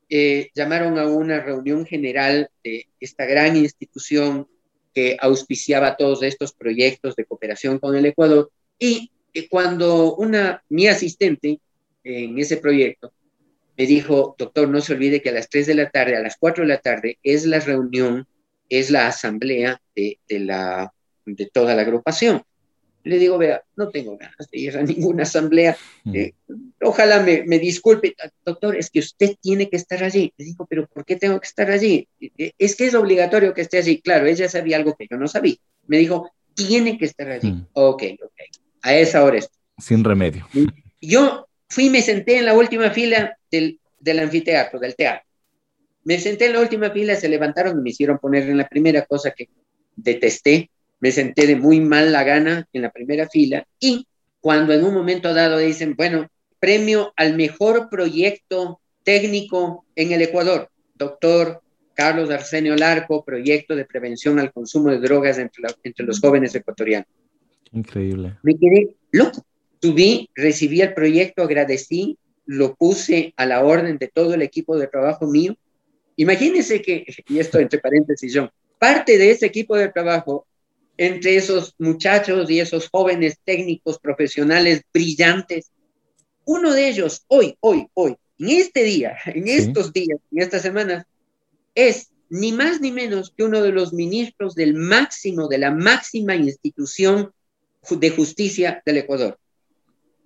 eh, 0.08 0.50
llamaron 0.56 0.98
a 0.98 1.08
una 1.08 1.42
reunión 1.42 1.86
general 1.86 2.50
de 2.64 2.88
esta 3.00 3.26
gran 3.26 3.58
institución 3.58 4.48
que 4.94 5.18
auspiciaba 5.20 5.98
todos 5.98 6.24
estos 6.24 6.54
proyectos 6.54 7.16
de 7.16 7.26
cooperación 7.26 7.80
con 7.80 7.96
el 7.96 8.06
Ecuador 8.06 8.50
y 8.80 9.12
cuando 9.50 10.16
una, 10.16 10.64
mi 10.70 10.88
asistente 10.88 11.60
en 12.04 12.40
ese 12.40 12.58
proyecto 12.58 13.12
me 13.80 13.88
dijo, 13.88 14.36
doctor, 14.38 14.68
no 14.68 14.82
se 14.82 14.92
olvide 14.92 15.22
que 15.22 15.30
a 15.30 15.32
las 15.32 15.48
3 15.48 15.68
de 15.68 15.74
la 15.74 15.90
tarde, 15.90 16.18
a 16.18 16.22
las 16.22 16.36
4 16.38 16.66
de 16.66 16.68
la 16.68 16.80
tarde, 16.80 17.18
es 17.24 17.46
la 17.46 17.62
reunión, 17.62 18.28
es 18.68 18.92
la 18.92 19.08
asamblea 19.08 19.82
de, 19.96 20.20
de, 20.28 20.40
la, 20.40 20.92
de 21.26 21.46
toda 21.46 21.76
la 21.76 21.84
agrupación. 21.84 22.42
Le 23.06 23.18
digo, 23.18 23.38
vea, 23.38 23.64
no 23.78 23.88
tengo 23.88 24.18
ganas 24.18 24.50
de 24.52 24.60
ir 24.60 24.78
a 24.78 24.84
ninguna 24.84 25.24
asamblea. 25.24 25.78
Eh, 26.14 26.34
ojalá 26.82 27.22
me, 27.22 27.44
me, 27.46 27.58
disculpe, 27.58 28.16
doctor, 28.46 28.76
es 28.76 28.90
que 28.90 29.00
usted 29.00 29.38
tiene 29.40 29.70
que 29.70 29.78
estar 29.78 30.04
allí. 30.04 30.34
Le 30.36 30.44
digo, 30.44 30.68
pero 30.70 30.86
¿por 30.86 31.06
qué 31.06 31.16
tengo 31.16 31.40
que 31.40 31.48
estar 31.48 31.72
allí? 31.72 32.06
Eh, 32.20 32.52
es 32.58 32.76
que 32.76 32.86
es 32.86 32.96
obligatorio 32.96 33.54
que 33.54 33.62
esté 33.62 33.78
allí. 33.78 34.02
Claro, 34.02 34.26
ella 34.26 34.50
sabía 34.50 34.76
algo 34.76 34.98
que 34.98 35.08
yo 35.10 35.16
no 35.16 35.30
sabía. 35.30 35.56
Me 35.88 36.00
dijo, 36.00 36.30
tiene 36.54 36.98
que 36.98 37.06
estar 37.06 37.32
allí. 37.32 37.50
Mm. 37.50 37.68
Ok, 37.72 38.04
ok. 38.22 38.34
A 38.82 38.94
esa 38.94 39.24
hora 39.24 39.38
está. 39.38 39.58
Sin 39.78 40.04
remedio. 40.04 40.46
Yo 41.00 41.49
fui 41.70 41.88
y 41.88 41.90
me 41.90 42.02
senté 42.02 42.38
en 42.38 42.46
la 42.46 42.54
última 42.54 42.90
fila 42.90 43.38
del, 43.52 43.80
del 44.00 44.20
anfiteatro, 44.20 44.80
del 44.80 44.96
teatro. 44.96 45.28
Me 46.04 46.20
senté 46.20 46.48
en 46.48 46.54
la 46.54 46.62
última 46.62 46.90
fila, 46.90 47.16
se 47.16 47.30
levantaron 47.30 47.78
y 47.78 47.82
me 47.82 47.90
hicieron 47.92 48.18
poner 48.18 48.50
en 48.50 48.58
la 48.58 48.68
primera 48.68 49.06
cosa 49.06 49.32
que 49.32 49.50
detesté, 49.96 50.72
me 51.00 51.12
senté 51.12 51.46
de 51.46 51.56
muy 51.56 51.80
mal 51.80 52.12
la 52.12 52.24
gana 52.24 52.68
en 52.74 52.82
la 52.82 52.90
primera 52.90 53.28
fila 53.30 53.66
y 53.80 54.08
cuando 54.42 54.74
en 54.74 54.84
un 54.84 54.94
momento 54.94 55.34
dado 55.34 55.58
dicen, 55.58 55.96
bueno, 55.96 56.28
premio 56.60 57.14
al 57.16 57.36
mejor 57.36 57.90
proyecto 57.90 58.80
técnico 59.04 59.86
en 59.96 60.12
el 60.12 60.22
Ecuador, 60.22 60.70
doctor 60.96 61.62
Carlos 61.94 62.30
Arsenio 62.30 62.76
Larco, 62.76 63.24
proyecto 63.24 63.76
de 63.76 63.86
prevención 63.86 64.40
al 64.40 64.54
consumo 64.54 64.90
de 64.90 65.00
drogas 65.00 65.38
entre, 65.38 65.64
entre 65.84 66.06
los 66.06 66.20
jóvenes 66.20 66.56
ecuatorianos. 66.56 67.10
Increíble. 67.72 68.38
Me 68.42 68.58
quedé 68.58 68.96
loco. 69.12 69.46
Subí, 69.82 70.30
recibí 70.36 70.82
el 70.82 70.94
proyecto, 70.94 71.44
agradecí, 71.44 72.18
lo 72.46 72.76
puse 72.76 73.34
a 73.38 73.46
la 73.46 73.64
orden 73.64 73.98
de 73.98 74.08
todo 74.08 74.34
el 74.34 74.42
equipo 74.42 74.78
de 74.78 74.88
trabajo 74.88 75.28
mío. 75.28 75.56
Imagínense 76.16 76.82
que, 76.82 77.06
y 77.28 77.40
esto 77.40 77.60
entre 77.60 77.80
paréntesis, 77.80 78.34
yo, 78.34 78.50
parte 78.78 79.18
de 79.18 79.32
ese 79.32 79.46
equipo 79.46 79.78
de 79.78 79.90
trabajo 79.90 80.46
entre 80.98 81.38
esos 81.38 81.76
muchachos 81.78 82.50
y 82.50 82.60
esos 82.60 82.90
jóvenes 82.90 83.38
técnicos 83.46 84.00
profesionales 84.00 84.82
brillantes. 84.94 85.72
Uno 86.44 86.74
de 86.74 86.90
ellos, 86.90 87.24
hoy, 87.28 87.56
hoy, 87.62 87.88
hoy, 87.94 88.18
en 88.38 88.50
este 88.50 88.84
día, 88.84 89.18
en 89.26 89.48
estos 89.48 89.94
días, 89.94 90.20
en 90.32 90.42
estas 90.42 90.62
semanas, 90.62 91.06
es 91.74 92.10
ni 92.30 92.52
más 92.52 92.82
ni 92.82 92.92
menos 92.92 93.34
que 93.36 93.44
uno 93.44 93.62
de 93.62 93.72
los 93.72 93.94
ministros 93.94 94.56
del 94.56 94.74
máximo, 94.74 95.48
de 95.48 95.58
la 95.58 95.72
máxima 95.72 96.36
institución 96.36 97.32
de 97.90 98.10
justicia 98.10 98.82
del 98.86 98.98
Ecuador. 98.98 99.40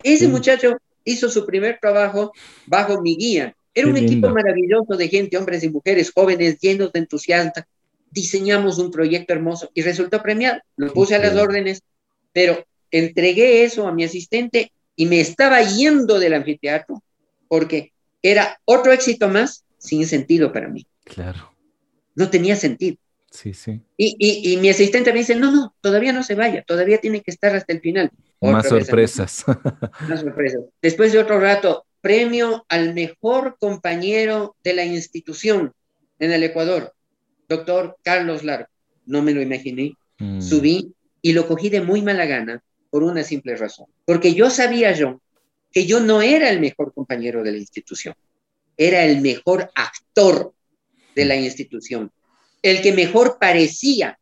Ese 0.03 0.27
muchacho 0.27 0.77
hizo 1.05 1.29
su 1.29 1.45
primer 1.45 1.79
trabajo 1.81 2.31
bajo 2.65 3.01
mi 3.01 3.15
guía. 3.15 3.55
Era 3.73 3.87
un 3.87 3.97
equipo 3.97 4.29
maravilloso 4.29 4.95
de 4.95 5.07
gente, 5.07 5.37
hombres 5.37 5.63
y 5.63 5.69
mujeres 5.69 6.11
jóvenes, 6.13 6.59
llenos 6.59 6.91
de 6.91 6.99
entusiasmo, 6.99 7.53
diseñamos 8.11 8.77
un 8.77 8.91
proyecto 8.91 9.33
hermoso 9.33 9.71
y 9.73 9.81
resultó 9.81 10.21
premiado. 10.21 10.59
Lo 10.75 10.93
puse 10.93 11.15
a 11.15 11.19
las 11.19 11.35
órdenes, 11.35 11.81
pero 12.31 12.63
entregué 12.91 13.63
eso 13.63 13.87
a 13.87 13.91
mi 13.91 14.03
asistente 14.03 14.71
y 14.95 15.07
me 15.07 15.19
estaba 15.19 15.61
yendo 15.63 16.19
del 16.19 16.35
anfiteatro 16.35 17.01
porque 17.47 17.91
era 18.21 18.59
otro 18.65 18.93
éxito 18.93 19.27
más 19.27 19.63
sin 19.79 20.05
sentido 20.05 20.53
para 20.53 20.67
mí. 20.69 20.85
Claro. 21.03 21.51
No 22.15 22.29
tenía 22.29 22.55
sentido. 22.55 22.97
Sí, 23.33 23.53
sí. 23.53 23.81
Y, 23.97 24.15
y, 24.19 24.53
y 24.53 24.57
mi 24.57 24.69
asistente 24.69 25.11
me 25.11 25.19
dice, 25.19 25.35
no, 25.35 25.51
no, 25.51 25.75
todavía 25.81 26.13
no 26.13 26.21
se 26.21 26.35
vaya, 26.35 26.63
todavía 26.63 26.99
tiene 26.99 27.21
que 27.21 27.31
estar 27.31 27.55
hasta 27.55 27.73
el 27.73 27.81
final. 27.81 28.11
Más 28.39 28.69
sorpresas. 28.69 29.43
Más 30.07 30.21
sorpresas. 30.21 30.61
Después 30.81 31.11
de 31.11 31.19
otro 31.19 31.39
rato, 31.39 31.85
premio 31.99 32.63
al 32.69 32.93
mejor 32.93 33.57
compañero 33.59 34.55
de 34.63 34.73
la 34.73 34.85
institución 34.85 35.73
en 36.19 36.31
el 36.31 36.43
Ecuador 36.43 36.93
doctor 37.47 37.97
Carlos 38.03 38.43
Largo. 38.43 38.67
No 39.05 39.21
me 39.21 39.33
lo 39.33 39.41
imaginé. 39.41 39.93
Mm. 40.19 40.41
Subí 40.41 40.93
y 41.21 41.33
lo 41.33 41.47
cogí 41.47 41.69
de 41.69 41.81
muy 41.81 42.01
mala 42.01 42.25
gana 42.25 42.63
por 42.89 43.03
una 43.03 43.23
simple 43.23 43.55
razón. 43.55 43.87
Porque 44.05 44.33
yo 44.33 44.49
sabía 44.49 44.91
yo 44.93 45.21
que 45.71 45.85
yo 45.85 45.99
no 45.99 46.21
era 46.21 46.49
el 46.49 46.59
mejor 46.59 46.93
compañero 46.93 47.43
de 47.43 47.51
la 47.51 47.57
institución, 47.57 48.13
era 48.77 49.03
el 49.05 49.21
mejor 49.21 49.71
actor 49.73 50.53
de 51.15 51.25
la 51.25 51.35
institución, 51.35 52.11
el 52.63 52.81
que 52.81 52.93
mejor 52.93 53.37
parecía 53.39 54.17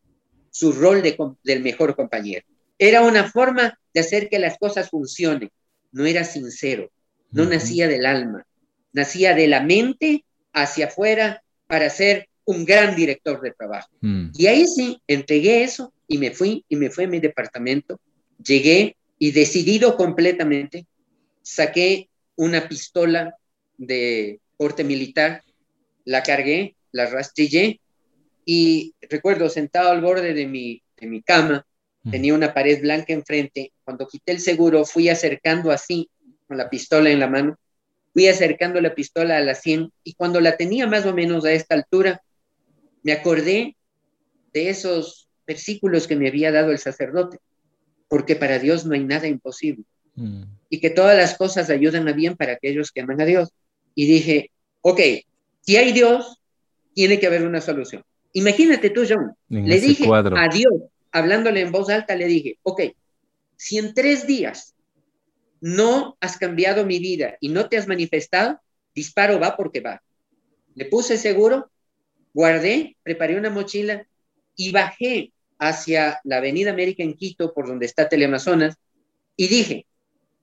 su 0.50 0.74
rol 0.74 1.02
de, 1.02 1.18
del 1.44 1.64
mejor 1.64 1.96
compañero. 1.96 2.46
Era 2.78 3.04
una 3.04 3.30
forma 3.30 3.80
de 3.94 4.02
hacer 4.02 4.28
que 4.28 4.40
las 4.40 4.58
cosas 4.58 4.90
funcionen. 4.90 5.50
No 5.92 6.06
era 6.06 6.24
sincero, 6.24 6.92
no 7.32 7.46
nacía 7.46 7.88
del 7.88 8.06
alma, 8.06 8.46
nacía 8.92 9.36
de 9.36 9.48
la 9.48 9.62
mente 9.62 10.26
hacia 10.54 10.88
afuera 10.88 11.44
para 11.68 11.90
ser 11.90 12.28
un 12.46 12.66
gran 12.66 12.96
director 12.96 13.40
de 13.42 13.52
trabajo. 13.52 13.90
Mm. 14.02 14.32
Y 14.34 14.48
ahí 14.48 14.66
sí, 14.68 15.02
entregué 15.08 15.64
eso 15.64 15.94
y 16.08 16.18
me 16.18 16.32
fui 16.32 16.66
y 16.68 16.76
me 16.76 16.90
fui 16.90 17.04
a 17.04 17.08
mi 17.08 17.20
departamento. 17.20 18.00
Llegué 18.44 18.96
y 19.20 19.32
decidido 19.32 19.96
completamente, 19.96 20.88
saqué 21.44 22.10
una 22.36 22.68
pistola 22.68 23.36
de 23.78 24.40
porte 24.58 24.84
militar, 24.84 25.44
la 26.06 26.24
cargué, 26.24 26.76
la 26.92 27.06
rastrillé 27.06 27.81
y 28.54 28.96
recuerdo 29.10 29.48
sentado 29.48 29.92
al 29.92 30.02
borde 30.02 30.34
de 30.34 30.46
mi, 30.46 30.84
de 31.00 31.08
mi 31.08 31.22
cama, 31.22 31.66
tenía 32.12 32.34
una 32.34 32.54
pared 32.54 32.82
blanca 32.82 33.14
enfrente, 33.14 33.72
cuando 33.86 34.10
quité 34.10 34.34
el 34.34 34.42
seguro 34.42 34.84
fui 34.84 35.08
acercando 35.08 35.72
así, 35.72 36.10
con 36.50 36.58
la 36.58 36.70
pistola 36.70 37.10
en 37.12 37.22
la 37.22 37.30
mano, 37.30 37.58
fui 38.12 38.28
acercando 38.28 38.82
la 38.82 38.94
pistola 38.94 39.38
a 39.38 39.40
la 39.40 39.56
100 39.56 39.94
y 40.04 40.16
cuando 40.16 40.42
la 40.42 40.58
tenía 40.58 40.86
más 40.86 41.06
o 41.06 41.14
menos 41.14 41.46
a 41.46 41.54
esta 41.54 41.76
altura, 41.76 42.22
me 43.04 43.14
acordé 43.14 43.78
de 44.52 44.70
esos 44.70 45.30
versículos 45.48 46.06
que 46.06 46.18
me 46.18 46.28
había 46.28 46.52
dado 46.52 46.72
el 46.72 46.78
sacerdote, 46.80 47.38
porque 48.10 48.36
para 48.36 48.60
Dios 48.60 48.86
no 48.86 48.96
hay 48.96 49.06
nada 49.06 49.28
imposible 49.28 49.86
mm. 50.16 50.44
y 50.68 50.82
que 50.82 50.90
todas 50.90 51.16
las 51.16 51.38
cosas 51.38 51.70
ayudan 51.70 52.06
a 52.10 52.12
bien 52.12 52.36
para 52.36 52.52
aquellos 52.52 52.92
que 52.92 53.00
aman 53.00 53.22
a 53.22 53.26
Dios. 53.26 53.54
Y 53.96 54.08
dije, 54.08 54.52
ok, 54.82 55.00
si 55.62 55.78
hay 55.78 55.94
Dios, 55.94 56.42
tiene 56.94 57.18
que 57.18 57.28
haber 57.28 57.48
una 57.48 57.62
solución. 57.62 58.04
Imagínate 58.34 58.90
tú, 58.90 59.04
John, 59.08 59.36
le 59.50 59.80
dije 59.80 60.06
a 60.10 60.48
Dios, 60.48 60.74
hablándole 61.12 61.62
en 61.62 61.72
voz 61.72 61.90
alta, 61.90 62.16
le 62.16 62.26
dije, 62.26 62.58
ok, 62.64 62.82
si 63.58 63.78
en 63.78 63.94
tres 63.94 64.26
días 64.26 64.74
no 65.60 66.18
has 66.20 66.38
cambiado 66.38 66.86
mi 66.86 67.00
vida 67.00 67.38
y 67.40 67.50
no 67.50 67.70
te 67.70 67.78
has 67.78 67.88
manifestado, 67.88 68.60
disparo 68.96 69.40
va 69.40 69.56
porque 69.56 69.82
va. 69.82 70.02
Le 70.76 70.86
puse 70.86 71.18
seguro, 71.18 71.70
guardé, 72.34 72.98
preparé 73.04 73.38
una 73.38 73.50
mochila 73.50 74.08
y 74.56 74.72
bajé 74.72 75.34
hacia 75.60 76.20
la 76.24 76.38
Avenida 76.38 76.72
América 76.72 77.04
en 77.04 77.14
Quito, 77.14 77.54
por 77.54 77.68
donde 77.68 77.86
está 77.86 78.10
Teleamazonas, 78.10 78.76
y 79.36 79.48
dije, 79.48 79.86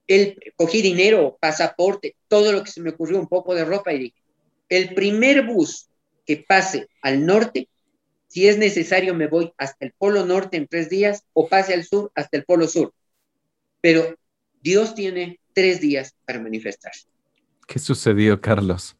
el, 0.06 0.38
cogí 0.56 0.80
dinero, 0.80 1.36
pasaporte, 1.40 2.14
todo 2.28 2.52
lo 2.52 2.62
que 2.62 2.70
se 2.70 2.80
me 2.80 2.90
ocurrió, 2.90 3.18
un 3.18 3.26
poco 3.26 3.54
de 3.54 3.64
ropa, 3.64 3.92
y 3.92 3.98
dije, 3.98 4.22
el 4.68 4.94
primer 4.94 5.44
bus 5.46 5.88
que 6.24 6.36
pase 6.36 6.88
al 7.02 7.26
norte, 7.26 7.68
si 8.28 8.46
es 8.46 8.58
necesario 8.58 9.14
me 9.14 9.26
voy 9.26 9.52
hasta 9.56 9.84
el 9.84 9.92
Polo 9.92 10.24
Norte 10.24 10.56
en 10.56 10.68
tres 10.68 10.88
días 10.88 11.24
o 11.32 11.48
pase 11.48 11.74
al 11.74 11.84
sur 11.84 12.12
hasta 12.14 12.36
el 12.36 12.44
Polo 12.44 12.68
Sur. 12.68 12.92
Pero 13.80 14.16
Dios 14.62 14.94
tiene 14.94 15.40
tres 15.54 15.80
días 15.80 16.14
para 16.24 16.38
manifestarse. 16.38 17.08
¿Qué 17.66 17.78
sucedió, 17.78 18.40
Carlos? 18.40 18.96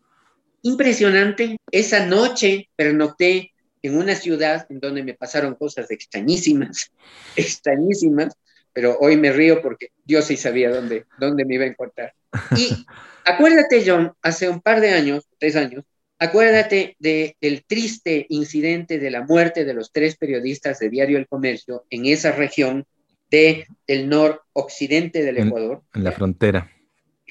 Impresionante. 0.63 1.57
Esa 1.71 2.07
noche 2.07 2.69
pernocté 2.75 3.53
en 3.83 3.97
una 3.97 4.15
ciudad 4.15 4.67
en 4.71 4.81
donde 4.81 5.03
me 5.03 5.15
pasaron 5.15 5.55
cosas 5.55 5.91
extrañísimas, 5.91 6.91
extrañísimas, 7.37 8.35
pero 8.73 8.97
hoy 9.01 9.17
me 9.17 9.33
río 9.33 9.63
porque 9.63 9.89
Dios 10.05 10.27
sí 10.27 10.37
sabía 10.37 10.71
dónde, 10.71 11.07
dónde 11.19 11.45
me 11.45 11.55
iba 11.55 11.65
a 11.65 11.69
encontrar. 11.69 12.15
Y 12.57 12.87
acuérdate, 13.25 13.85
John, 13.87 14.13
hace 14.23 14.49
un 14.49 14.61
par 14.61 14.81
de 14.81 14.91
años, 14.91 15.25
tres 15.39 15.57
años, 15.57 15.85
acuérdate 16.19 16.97
del 16.99 17.65
triste 17.67 18.27
incidente 18.29 18.99
de 18.99 19.11
la 19.11 19.23
muerte 19.23 19.65
de 19.65 19.75
los 19.75 19.93
tres 19.93 20.17
periodistas 20.17 20.79
de 20.79 20.91
Diario 20.91 21.19
El 21.19 21.29
Comercio 21.29 21.85
en 21.91 22.07
esa 22.07 22.33
región 22.33 22.87
de, 23.31 23.67
del 23.87 24.09
noroccidente 24.09 25.23
del 25.23 25.39
Ecuador. 25.39 25.83
En, 25.95 26.05
la 26.05 26.13
frontera. 26.13 26.71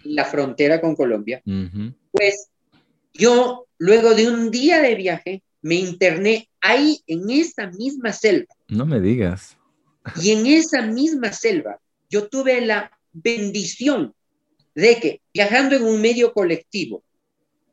En 0.03 0.15
la 0.15 0.25
frontera 0.25 0.79
con 0.79 0.95
Colombia. 0.95 1.41
Pues 2.11 2.49
yo, 3.13 3.67
luego 3.77 4.13
de 4.13 4.29
un 4.29 4.51
día 4.51 4.81
de 4.81 4.95
viaje, 4.95 5.43
me 5.61 5.75
interné 5.75 6.49
ahí 6.61 7.01
en 7.07 7.29
esa 7.29 7.67
misma 7.67 8.13
selva. 8.13 8.53
No 8.67 8.85
me 8.85 9.01
digas. 9.01 9.57
Y 10.21 10.31
en 10.31 10.45
esa 10.45 10.81
misma 10.83 11.33
selva 11.33 11.79
yo 12.09 12.29
tuve 12.29 12.61
la 12.61 12.91
bendición 13.11 14.13
de 14.75 14.99
que 14.99 15.21
viajando 15.33 15.75
en 15.75 15.83
un 15.83 15.99
medio 15.99 16.33
colectivo, 16.33 17.03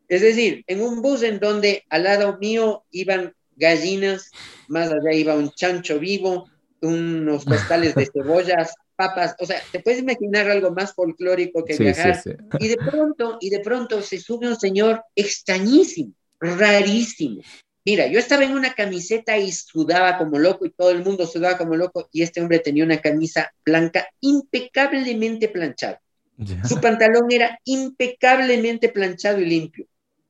es 0.09 0.23
decir, 0.23 0.65
en 0.67 0.81
un 0.83 1.03
bus 1.03 1.23
en 1.23 1.41
donde 1.41 1.85
al 1.89 2.05
lado 2.05 2.39
mío 2.39 2.85
iban 2.91 3.35
gallinas, 3.57 4.31
más 4.69 4.91
allá 4.91 5.13
iba 5.13 5.35
un 5.35 5.51
chancho 5.51 5.99
vivo, 5.99 6.49
unos 6.81 7.45
costales 7.45 7.95
de 7.95 8.09
cebollas, 8.13 8.75
papas, 8.97 9.35
o 9.41 9.47
sea, 9.47 9.61
te 9.73 9.81
puedes 9.81 10.01
imaginar 10.01 10.49
algo 10.49 10.71
más 10.71 10.95
folclórico 10.95 11.65
que 11.65 11.77
viajar. 11.77 12.23
Y 12.59 12.69
de 12.69 12.77
pronto, 12.77 13.39
y 13.41 13.51
de 13.51 13.61
pronto 13.61 14.03
se 14.03 14.21
sube 14.21 14.49
un 14.49 14.57
señor 14.57 15.03
extrañísimo, 15.17 16.13
rarísimo, 16.41 17.43
Mira, 17.87 18.07
yo 18.07 18.19
estaba 18.19 18.45
en 18.45 18.53
una 18.53 18.73
camiseta 18.73 19.37
y 19.37 19.53
sudaba 19.53 20.17
como 20.17 20.39
loco 20.39 20.65
y 20.65 20.71
todo 20.71 20.91
el 20.91 21.05
mundo 21.05 21.27
sudaba 21.27 21.59
como 21.59 21.77
loco 21.77 22.09
y 22.13 22.23
este 22.23 22.41
hombre 22.41 22.59
tenía 22.59 22.83
una 22.83 23.03
camisa 23.03 23.53
blanca 23.65 24.09
impecablemente 24.21 25.49
planchada. 25.49 26.01
Su 26.67 26.81
pantalón 26.81 27.31
era 27.31 27.61
impecablemente 27.65 28.89
planchado 28.89 29.39
y 29.39 29.45
limpio. 29.45 29.87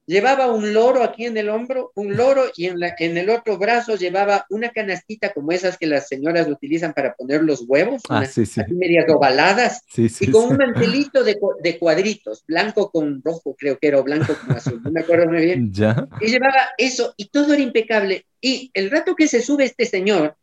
Llevaba 0.06 0.52
un 0.52 0.74
loro 0.74 1.02
aquí 1.02 1.24
en 1.24 1.36
el 1.38 1.48
hombro, 1.48 1.92
un 1.94 2.16
loro, 2.16 2.44
y 2.56 2.66
en, 2.66 2.78
la, 2.78 2.94
en 2.98 3.16
el 3.16 3.30
otro 3.30 3.56
brazo 3.56 3.96
llevaba 3.96 4.44
una 4.50 4.70
canastita 4.70 5.32
como 5.32 5.50
esas 5.52 5.78
que 5.78 5.86
las 5.86 6.08
señoras 6.08 6.46
utilizan 6.46 6.92
para 6.92 7.14
poner 7.14 7.42
los 7.42 7.64
huevos, 7.66 8.02
ah, 8.10 8.26
sí, 8.26 8.44
sí. 8.44 8.60
medias 8.68 9.06
ovaladas, 9.08 9.82
y 9.96 10.30
con 10.30 10.50
un 10.50 10.56
mantelito 10.58 11.24
de, 11.24 11.38
de, 11.62 11.78
cuadritos, 11.78 12.44
blanco 12.46 12.90
con 12.90 13.22
rojo, 13.24 13.56
creo 13.58 13.78
que 13.78 13.88
era, 13.88 14.02
blanco 14.02 14.34
con 14.44 14.56
azul, 14.56 14.82
no 14.82 14.90
me 14.90 15.00
acuerdo 15.00 15.26
muy 15.30 15.44
bien. 15.44 15.72
¿Ya? 15.72 16.06
Y 16.20 16.26
llevaba 16.26 16.68
eso, 16.76 17.14
y 17.16 17.28
todo 17.28 17.54
era 17.54 17.62
impecable. 17.62 18.26
Y 18.40 18.70
el 18.74 18.90
rato 18.90 19.14
que 19.14 19.26
se 19.26 19.40
sube 19.40 19.64
este 19.64 19.86
señor, 19.86 20.36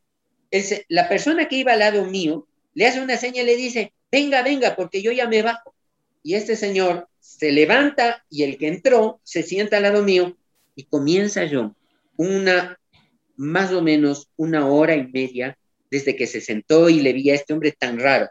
la 0.89 1.08
persona 1.08 1.47
que 1.47 1.58
iba 1.58 1.74
al 1.74 1.80
lado 1.80 2.06
mío 2.06 2.47
le 2.74 2.88
hace 2.88 3.02
una 3.02 3.17
seña 3.17 3.43
y 3.43 3.45
le 3.45 3.56
dice, 3.56 3.93
venga, 4.12 4.41
venga, 4.43 4.76
porque 4.76 5.02
yo 5.02 5.12
ya 5.12 5.28
me 5.28 5.41
bajo. 5.41 5.76
Y 6.23 6.36
este 6.36 6.55
señor 6.55 7.07
se 7.19 7.51
levanta 7.51 8.23
y 8.29 8.43
el 8.43 8.57
que 8.57 8.67
entró 8.67 9.19
se 9.23 9.43
sienta 9.43 9.77
al 9.77 9.84
lado 9.84 10.03
mío 10.03 10.38
y 10.75 10.84
comienza 10.84 11.45
yo 11.45 11.75
una, 12.17 12.79
más 13.36 13.71
o 13.71 13.81
menos 13.81 14.29
una 14.38 14.67
hora 14.67 14.95
y 14.95 15.07
media 15.07 15.57
desde 15.89 16.15
que 16.15 16.27
se 16.27 16.41
sentó 16.41 16.89
y 16.89 17.01
le 17.01 17.13
vi 17.13 17.29
a 17.29 17.36
este 17.36 17.53
hombre 17.53 17.71
tan 17.71 17.99
raro. 17.99 18.29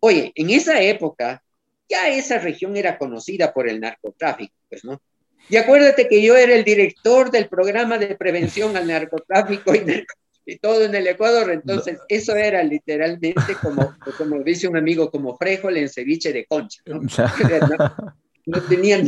Oye, 0.00 0.32
en 0.34 0.50
esa 0.50 0.80
época 0.80 1.42
ya 1.88 2.08
esa 2.08 2.38
región 2.38 2.76
era 2.76 2.98
conocida 2.98 3.52
por 3.52 3.68
el 3.68 3.80
narcotráfico, 3.80 4.54
pues, 4.68 4.84
¿no? 4.84 5.00
Y 5.48 5.56
acuérdate 5.56 6.08
que 6.08 6.22
yo 6.22 6.36
era 6.36 6.54
el 6.54 6.64
director 6.64 7.30
del 7.30 7.48
programa 7.48 7.98
de 7.98 8.16
prevención 8.16 8.76
al 8.76 8.86
narcotráfico 8.86 9.74
y, 9.74 9.80
y 10.44 10.58
todo 10.58 10.84
en 10.84 10.94
el 10.94 11.06
Ecuador, 11.06 11.50
entonces 11.50 11.98
eso 12.08 12.34
era 12.34 12.62
literalmente 12.62 13.56
como, 13.62 13.94
como 14.18 14.42
dice 14.42 14.68
un 14.68 14.76
amigo, 14.76 15.10
como 15.10 15.36
frijol 15.36 15.76
en 15.76 15.88
ceviche 15.88 16.32
de 16.32 16.46
concha, 16.46 16.82
¿no? 16.86 17.00
no 18.46 18.60
tenían, 18.62 19.06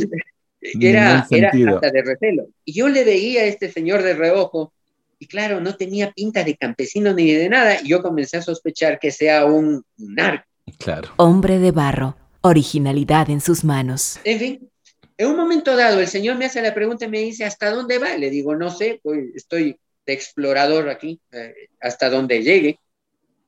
era, 0.61 1.27
era 1.29 1.49
hasta 1.49 1.91
de 1.91 2.01
recelo. 2.01 2.47
Y 2.63 2.73
yo 2.73 2.87
le 2.87 3.03
veía 3.03 3.41
a 3.41 3.45
este 3.45 3.71
señor 3.71 4.03
de 4.03 4.13
reojo, 4.13 4.73
y 5.19 5.27
claro, 5.27 5.61
no 5.61 5.75
tenía 5.75 6.11
pinta 6.11 6.43
de 6.43 6.55
campesino 6.55 7.13
ni 7.13 7.31
de 7.31 7.49
nada, 7.49 7.81
y 7.81 7.89
yo 7.89 8.01
comencé 8.01 8.37
a 8.37 8.41
sospechar 8.41 8.99
que 8.99 9.11
sea 9.11 9.45
un 9.45 9.83
narco. 9.97 10.45
Claro. 10.77 11.09
Hombre 11.17 11.59
de 11.59 11.71
barro, 11.71 12.17
originalidad 12.41 13.29
en 13.29 13.41
sus 13.41 13.63
manos. 13.63 14.19
En 14.23 14.39
fin, 14.39 14.69
en 15.17 15.27
un 15.27 15.37
momento 15.37 15.75
dado, 15.75 15.99
el 15.99 16.07
señor 16.07 16.37
me 16.37 16.45
hace 16.45 16.61
la 16.61 16.73
pregunta 16.73 17.05
y 17.05 17.09
me 17.09 17.19
dice, 17.19 17.45
¿hasta 17.45 17.71
dónde 17.71 17.99
va? 17.99 18.17
Le 18.17 18.29
digo, 18.29 18.55
no 18.55 18.69
sé, 18.69 18.99
pues 19.03 19.29
estoy 19.35 19.77
de 20.05 20.13
explorador 20.13 20.89
aquí, 20.89 21.19
eh, 21.31 21.53
hasta 21.79 22.09
donde 22.09 22.43
llegue. 22.43 22.79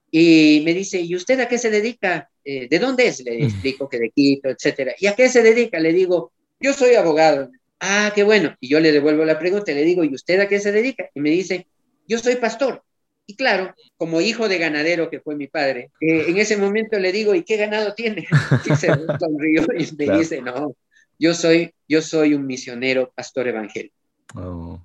Y 0.10 0.62
me 0.66 0.74
dice, 0.74 1.00
¿y 1.02 1.16
usted 1.16 1.40
a 1.40 1.48
qué 1.48 1.58
se 1.58 1.70
dedica? 1.70 2.30
Eh, 2.44 2.68
¿De 2.70 2.80
dónde 2.80 3.08
es? 3.08 3.24
Le 3.24 3.44
explico 3.46 3.90
que 3.90 4.00
de 4.00 4.10
Quito, 4.10 4.50
etcétera. 4.50 4.94
¿Y 5.00 5.08
a 5.08 5.16
qué 5.16 5.30
se 5.30 5.44
dedica? 5.44 5.80
Le 5.80 5.94
digo, 5.94 6.32
yo 6.60 6.74
soy 6.74 6.96
abogado. 6.96 7.50
Ah, 7.80 8.12
qué 8.16 8.24
bueno. 8.24 8.56
Y 8.60 8.70
yo 8.70 8.80
le 8.80 8.92
devuelvo 8.92 9.26
la 9.26 9.38
pregunta 9.38 9.72
le 9.72 9.84
digo, 9.84 10.04
¿y 10.04 10.14
usted 10.14 10.40
a 10.40 10.48
qué 10.48 10.60
se 10.60 10.72
dedica? 10.72 11.10
Y 11.14 11.20
me 11.20 11.30
dice, 11.30 11.68
yo 12.08 12.18
soy 12.18 12.36
pastor. 12.38 12.84
Y 13.30 13.36
claro, 13.36 13.76
como 13.98 14.22
hijo 14.22 14.48
de 14.48 14.58
ganadero 14.58 15.10
que 15.10 15.20
fue 15.20 15.36
mi 15.36 15.48
padre, 15.48 15.92
eh, 16.00 16.26
en 16.30 16.38
ese 16.38 16.56
momento 16.56 16.98
le 16.98 17.12
digo, 17.12 17.36
¿y 17.36 17.44
qué 17.44 17.58
ganado 17.58 17.94
tiene? 17.94 18.26
Y 18.66 18.76
se 18.76 18.88
sonrió 18.88 19.66
y 19.78 19.96
me 19.96 20.18
dice, 20.18 20.42
no, 20.42 20.76
yo 21.20 21.34
soy, 21.34 21.74
yo 21.88 22.02
soy 22.02 22.34
un 22.34 22.46
misionero 22.46 23.12
pastor 23.14 23.50
evangélico. 23.50 23.96
Oh. 24.36 24.82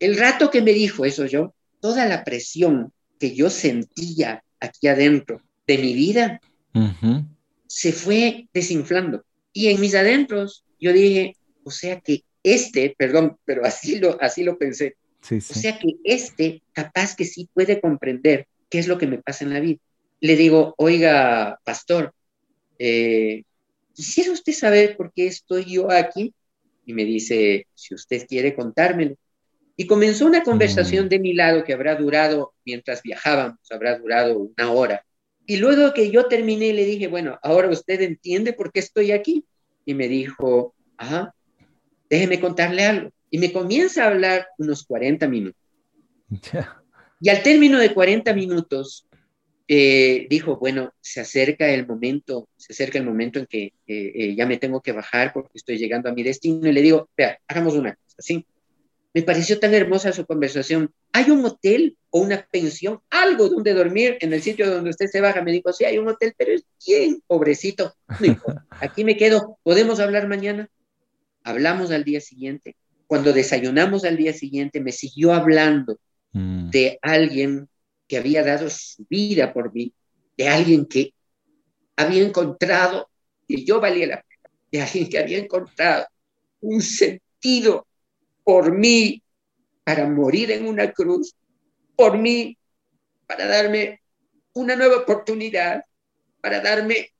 El 0.00 0.16
rato 0.16 0.50
que 0.50 0.62
me 0.62 0.72
dijo 0.72 1.04
eso 1.04 1.26
yo, 1.26 1.54
toda 1.80 2.06
la 2.06 2.24
presión 2.24 2.92
que 3.18 3.34
yo 3.34 3.50
sentía 3.50 4.44
aquí 4.60 4.88
adentro 4.88 5.42
de 5.66 5.78
mi 5.78 5.94
vida 5.94 6.40
se 7.66 7.92
fue 7.92 8.48
desinflando. 8.52 9.24
Y 9.52 9.68
en 9.68 9.80
mis 9.80 9.94
adentros 9.94 10.64
yo 10.80 10.92
dije, 10.92 11.36
o 11.64 11.70
sea 11.70 12.00
que 12.00 12.22
este, 12.42 12.94
perdón, 12.96 13.36
pero 13.44 13.64
así 13.64 13.98
lo, 13.98 14.20
así 14.22 14.42
lo 14.44 14.56
pensé, 14.56 14.96
o 15.30 15.40
sea 15.40 15.78
que 15.78 15.96
este 16.04 16.62
capaz 16.72 17.14
que 17.16 17.24
sí 17.24 17.48
puede 17.52 17.80
comprender 17.80 18.46
qué 18.70 18.78
es 18.78 18.88
lo 18.88 18.98
que 18.98 19.06
me 19.06 19.18
pasa 19.18 19.44
en 19.44 19.52
la 19.52 19.60
vida. 19.60 19.78
Le 20.20 20.36
digo, 20.36 20.74
oiga, 20.78 21.58
pastor, 21.64 22.14
eh, 22.78 23.42
¿quisiera 23.92 24.32
usted 24.32 24.52
saber 24.52 24.96
por 24.96 25.12
qué 25.12 25.26
estoy 25.26 25.64
yo 25.64 25.90
aquí? 25.90 26.32
Y 26.86 26.94
me 26.94 27.04
dice, 27.04 27.66
si 27.74 27.94
usted 27.94 28.26
quiere 28.26 28.54
contármelo. 28.54 29.16
Y 29.80 29.86
comenzó 29.86 30.26
una 30.26 30.42
conversación 30.42 31.06
mm. 31.06 31.08
de 31.08 31.18
mi 31.20 31.34
lado 31.34 31.62
que 31.62 31.72
habrá 31.72 31.94
durado, 31.94 32.52
mientras 32.64 33.00
viajábamos, 33.00 33.60
habrá 33.70 33.96
durado 33.96 34.36
una 34.36 34.72
hora. 34.72 35.06
Y 35.46 35.58
luego 35.58 35.94
que 35.94 36.10
yo 36.10 36.26
terminé, 36.26 36.72
le 36.72 36.84
dije, 36.84 37.06
bueno, 37.06 37.38
ahora 37.44 37.70
usted 37.70 38.02
entiende 38.02 38.52
por 38.52 38.72
qué 38.72 38.80
estoy 38.80 39.12
aquí. 39.12 39.44
Y 39.84 39.94
me 39.94 40.08
dijo, 40.08 40.74
ajá, 40.96 41.32
déjeme 42.10 42.40
contarle 42.40 42.86
algo. 42.86 43.10
Y 43.30 43.38
me 43.38 43.52
comienza 43.52 44.02
a 44.02 44.08
hablar 44.08 44.48
unos 44.58 44.84
40 44.84 45.28
minutos. 45.28 45.62
Y 47.20 47.28
al 47.28 47.44
término 47.44 47.78
de 47.78 47.94
40 47.94 48.34
minutos, 48.34 49.06
eh, 49.68 50.26
dijo, 50.28 50.56
bueno, 50.56 50.92
se 51.00 51.20
acerca 51.20 51.68
el 51.68 51.86
momento, 51.86 52.48
se 52.56 52.72
acerca 52.72 52.98
el 52.98 53.04
momento 53.04 53.38
en 53.38 53.46
que 53.46 53.74
eh, 53.86 54.34
ya 54.36 54.44
me 54.44 54.56
tengo 54.56 54.80
que 54.80 54.90
bajar 54.90 55.32
porque 55.32 55.52
estoy 55.54 55.78
llegando 55.78 56.08
a 56.08 56.12
mi 56.12 56.24
destino. 56.24 56.68
Y 56.68 56.72
le 56.72 56.82
digo, 56.82 57.08
vea, 57.16 57.38
hagamos 57.46 57.74
una 57.74 57.94
cosa, 57.94 58.16
¿sí? 58.18 58.44
Me 59.18 59.24
pareció 59.24 59.58
tan 59.58 59.74
hermosa 59.74 60.12
su 60.12 60.24
conversación. 60.24 60.94
¿Hay 61.12 61.28
un 61.32 61.44
hotel 61.44 61.96
o 62.10 62.20
una 62.20 62.46
pensión, 62.52 63.00
algo 63.10 63.48
donde 63.48 63.74
dormir 63.74 64.16
en 64.20 64.32
el 64.32 64.40
sitio 64.40 64.70
donde 64.70 64.90
usted 64.90 65.08
se 65.08 65.20
baja? 65.20 65.42
Me 65.42 65.50
dijo, 65.50 65.72
sí, 65.72 65.84
hay 65.84 65.98
un 65.98 66.06
hotel, 66.06 66.34
pero 66.38 66.52
es 66.52 66.64
bien 66.86 67.20
pobrecito. 67.26 67.96
Aquí 68.70 69.02
me 69.02 69.16
quedo. 69.16 69.58
¿Podemos 69.64 69.98
hablar 69.98 70.28
mañana? 70.28 70.70
Hablamos 71.42 71.90
al 71.90 72.04
día 72.04 72.20
siguiente. 72.20 72.76
Cuando 73.08 73.32
desayunamos 73.32 74.04
al 74.04 74.16
día 74.16 74.32
siguiente, 74.32 74.80
me 74.80 74.92
siguió 74.92 75.32
hablando 75.32 75.98
mm. 76.30 76.70
de 76.70 77.00
alguien 77.02 77.68
que 78.06 78.18
había 78.18 78.44
dado 78.44 78.70
su 78.70 79.04
vida 79.10 79.52
por 79.52 79.74
mí, 79.74 79.92
de 80.36 80.48
alguien 80.48 80.86
que 80.86 81.12
había 81.96 82.22
encontrado 82.22 83.10
que 83.48 83.64
yo 83.64 83.80
valía 83.80 84.06
la 84.06 84.22
pena, 84.22 84.54
de 84.70 84.80
alguien 84.80 85.08
que 85.08 85.18
había 85.18 85.38
encontrado 85.38 86.06
un 86.60 86.80
sentido 86.80 87.84
por 88.48 88.72
mí 88.72 89.22
para 89.84 90.08
morir 90.08 90.50
en 90.52 90.66
una 90.66 90.90
cruz, 90.90 91.36
por 91.94 92.16
mí 92.16 92.56
para 93.26 93.46
darme 93.46 94.00
una 94.54 94.74
nueva 94.74 95.02
oportunidad, 95.02 95.84
para 96.40 96.62
darme 96.62 97.10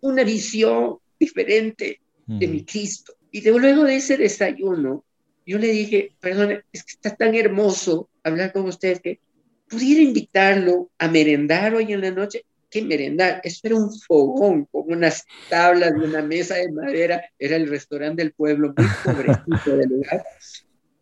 una 0.00 0.24
visión 0.24 0.98
diferente 1.20 2.00
de 2.26 2.48
mi 2.48 2.64
Cristo. 2.64 3.14
Y 3.30 3.42
de, 3.42 3.52
luego 3.52 3.84
de 3.84 3.94
ese 3.94 4.16
desayuno, 4.16 5.04
yo 5.46 5.56
le 5.58 5.68
dije, 5.68 6.16
perdón, 6.18 6.64
es 6.72 6.82
que 6.82 6.94
está 6.94 7.14
tan 7.14 7.36
hermoso 7.36 8.10
hablar 8.24 8.52
con 8.52 8.64
usted 8.64 9.00
que 9.00 9.20
pudiera 9.68 10.02
invitarlo 10.02 10.90
a 10.98 11.06
merendar 11.06 11.76
hoy 11.76 11.92
en 11.92 12.00
la 12.00 12.10
noche. 12.10 12.44
¿Qué 12.70 12.82
merendar? 12.82 13.40
Eso 13.44 13.60
era 13.62 13.76
un 13.76 13.90
fogón 13.98 14.66
con 14.66 14.84
unas 14.92 15.24
tablas 15.48 15.92
y 15.96 16.04
una 16.04 16.20
mesa 16.20 16.56
de 16.56 16.70
madera. 16.70 17.24
Era 17.38 17.56
el 17.56 17.68
restaurante 17.68 18.22
del 18.22 18.32
pueblo, 18.32 18.74
muy 18.76 18.86
pobrecito 19.04 19.76
del 19.76 19.88
lugar. 19.88 20.22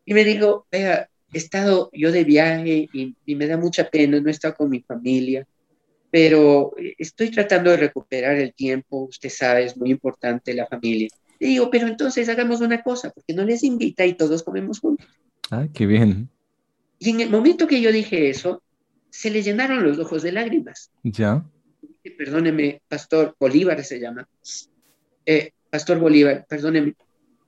Y 0.04 0.14
me 0.14 0.24
dijo, 0.24 0.66
vea, 0.70 1.08
he 1.32 1.38
estado 1.38 1.90
yo 1.92 2.12
de 2.12 2.22
viaje 2.22 2.88
y, 2.92 3.16
y 3.26 3.34
me 3.34 3.48
da 3.48 3.56
mucha 3.56 3.90
pena, 3.90 4.20
no 4.20 4.28
he 4.28 4.30
estado 4.30 4.54
con 4.54 4.70
mi 4.70 4.80
familia, 4.80 5.44
pero 6.10 6.72
estoy 6.98 7.30
tratando 7.30 7.72
de 7.72 7.78
recuperar 7.78 8.36
el 8.36 8.54
tiempo. 8.54 9.04
Usted 9.04 9.28
sabe, 9.28 9.64
es 9.64 9.76
muy 9.76 9.90
importante 9.90 10.54
la 10.54 10.66
familia. 10.66 11.08
Y 11.40 11.46
digo, 11.46 11.68
pero 11.68 11.88
entonces 11.88 12.28
hagamos 12.28 12.60
una 12.60 12.82
cosa, 12.82 13.10
porque 13.10 13.34
no 13.34 13.44
les 13.44 13.64
invita 13.64 14.06
y 14.06 14.14
todos 14.14 14.44
comemos 14.44 14.78
juntos. 14.78 15.08
Ah, 15.50 15.66
qué 15.74 15.84
bien. 15.84 16.30
Y 17.00 17.10
en 17.10 17.20
el 17.20 17.30
momento 17.30 17.66
que 17.66 17.80
yo 17.80 17.90
dije 17.90 18.30
eso, 18.30 18.62
se 19.10 19.30
le 19.30 19.42
llenaron 19.42 19.82
los 19.82 19.98
ojos 19.98 20.22
de 20.22 20.32
lágrimas. 20.32 20.92
Ya 21.02 21.44
perdóneme, 22.10 22.82
Pastor 22.88 23.34
Bolívar 23.38 23.82
se 23.84 24.00
llama, 24.00 24.28
eh, 25.24 25.52
Pastor 25.70 25.98
Bolívar, 25.98 26.46
perdóneme, 26.48 26.94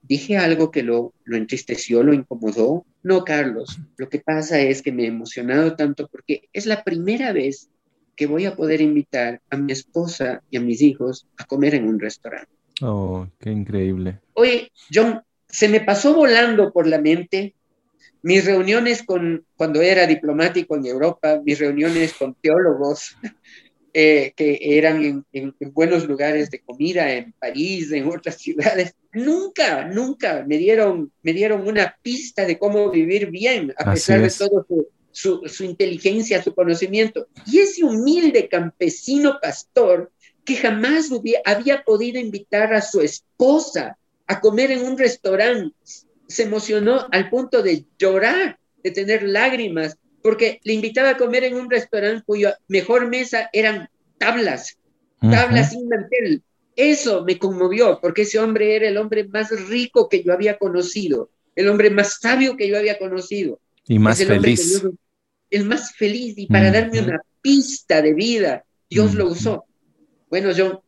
dije 0.03 0.37
algo 0.37 0.71
que 0.71 0.83
lo, 0.83 1.13
lo 1.25 1.37
entristeció, 1.37 2.03
lo 2.03 2.13
incomodó. 2.13 2.85
No, 3.03 3.25
Carlos, 3.25 3.79
lo 3.97 4.09
que 4.09 4.21
pasa 4.21 4.61
es 4.61 4.83
que 4.83 4.93
me 4.93 5.05
he 5.05 5.09
emocionado 5.09 5.77
tanto 5.77 6.09
porque 6.09 6.49
es 6.53 6.67
la 6.67 6.83
primera 6.83 7.33
vez 7.33 7.69
que 8.17 8.27
voy 8.27 8.47
a 8.47 8.57
poder 8.57 8.81
invitar 8.81 9.41
a 9.49 9.57
mi 9.57 9.73
esposa 9.73 10.43
y 10.51 10.57
a 10.57 10.61
mis 10.61 10.83
hijos 10.83 11.27
a 11.37 11.45
comer 11.45 11.77
en 11.77 11.87
un 11.87 12.01
restaurante. 12.01 12.51
Oh, 12.83 13.27
qué 13.39 13.51
increíble. 13.51 14.19
Oye, 14.35 14.73
John, 14.93 15.23
se 15.49 15.69
me 15.69 15.81
pasó 15.81 16.15
volando 16.15 16.73
por 16.73 16.87
la 16.87 17.01
mente 17.01 17.55
mis 18.23 18.45
reuniones 18.45 19.05
con, 19.05 19.45
cuando 19.57 19.81
era 19.81 20.07
diplomático 20.07 20.77
en 20.77 20.87
Europa, 20.87 21.41
mis 21.45 21.59
reuniones 21.59 22.13
con 22.15 22.35
teólogos, 22.35 23.17
eh, 23.95 24.33
que 24.37 24.59
eran 24.61 25.25
en, 25.33 25.55
buenos 25.73 26.07
lugares 26.07 26.51
de 26.51 26.61
comida, 26.61 27.13
en 27.13 27.33
París, 27.33 27.91
en 27.93 28.09
otras 28.09 28.37
ciudades, 28.41 28.95
nunca, 29.13 29.87
nunca 29.87 30.45
me 30.47 30.59
dieron, 30.59 31.13
me 31.23 31.33
dieron 31.33 31.67
una 31.67 31.97
pista 32.03 32.45
de 32.45 32.59
cómo 32.59 32.91
vivir 32.91 33.31
bien, 33.31 33.75
a 33.77 33.93
pesar 33.93 34.21
de 34.23 34.31
todo 34.31 34.67
su, 35.11 35.43
su, 35.47 35.65
inteligencia, 35.65 36.43
su 36.43 36.55
conocimiento. 36.55 37.27
Y 37.47 37.59
ese 37.59 37.85
humilde 37.85 38.49
campesino 38.49 39.39
pastor 39.41 40.13
que 40.45 40.57
jamás 40.57 41.11
había 41.45 41.83
podido 41.83 42.19
invitar 42.19 42.73
a 42.73 42.81
su 42.81 43.01
esposa 43.01 43.99
a 44.27 44.41
comer 44.41 44.71
en 44.71 44.85
un 44.85 44.97
restaurante, 44.97 45.75
se 46.27 46.43
emocionó 46.45 47.07
al 47.11 47.31
punto 47.31 47.63
de 47.63 47.85
llorar, 47.99 48.59
de 48.83 48.91
tener 48.91 49.23
lágrimas, 49.23 49.97
porque 50.23 50.61
le 50.65 50.75
invitaba 50.75 51.11
a 51.11 51.17
comer 51.17 51.45
en 51.45 51.55
un 51.55 51.71
restaurante 51.71 52.25
cuya 52.27 52.57
mejor 52.69 53.09
mesa 53.09 53.49
eran 53.53 53.89
tablas, 54.19 54.79
tablas 55.21 55.71
sin 55.71 55.89
mantel. 55.89 56.43
Eso 56.77 57.25
me 57.25 57.39
conmovió, 57.39 57.99
porque 58.01 58.23
ese 58.23 58.39
hombre 58.39 58.77
era 58.77 58.89
el 58.89 58.97
hombre 58.99 59.27
más 59.27 59.51
rico 59.69 60.09
que 60.09 60.23
yo 60.23 60.33
había 60.33 60.59
conocido, 60.59 61.31
el 61.57 61.69
hombre 61.69 61.91
más 61.91 62.19
sabio 62.21 62.57
que 62.57 62.69
yo 62.69 62.79
había 62.79 62.99
conocido. 62.99 63.61
Y 63.87 63.99
más 63.99 64.23
feliz. 64.23 64.85
el 65.51 65.65
más 65.65 65.95
feliz, 65.95 66.35
y 66.37 66.47
para 66.47 66.71
darme 66.71 67.01
una 67.01 67.21
pista 67.41 68.03
de 68.03 68.15
vida, 68.15 68.65
Dios 68.89 69.15
lo 69.15 69.27
usó. 69.27 69.65
Bueno, 70.31 70.53
yo 70.53 70.83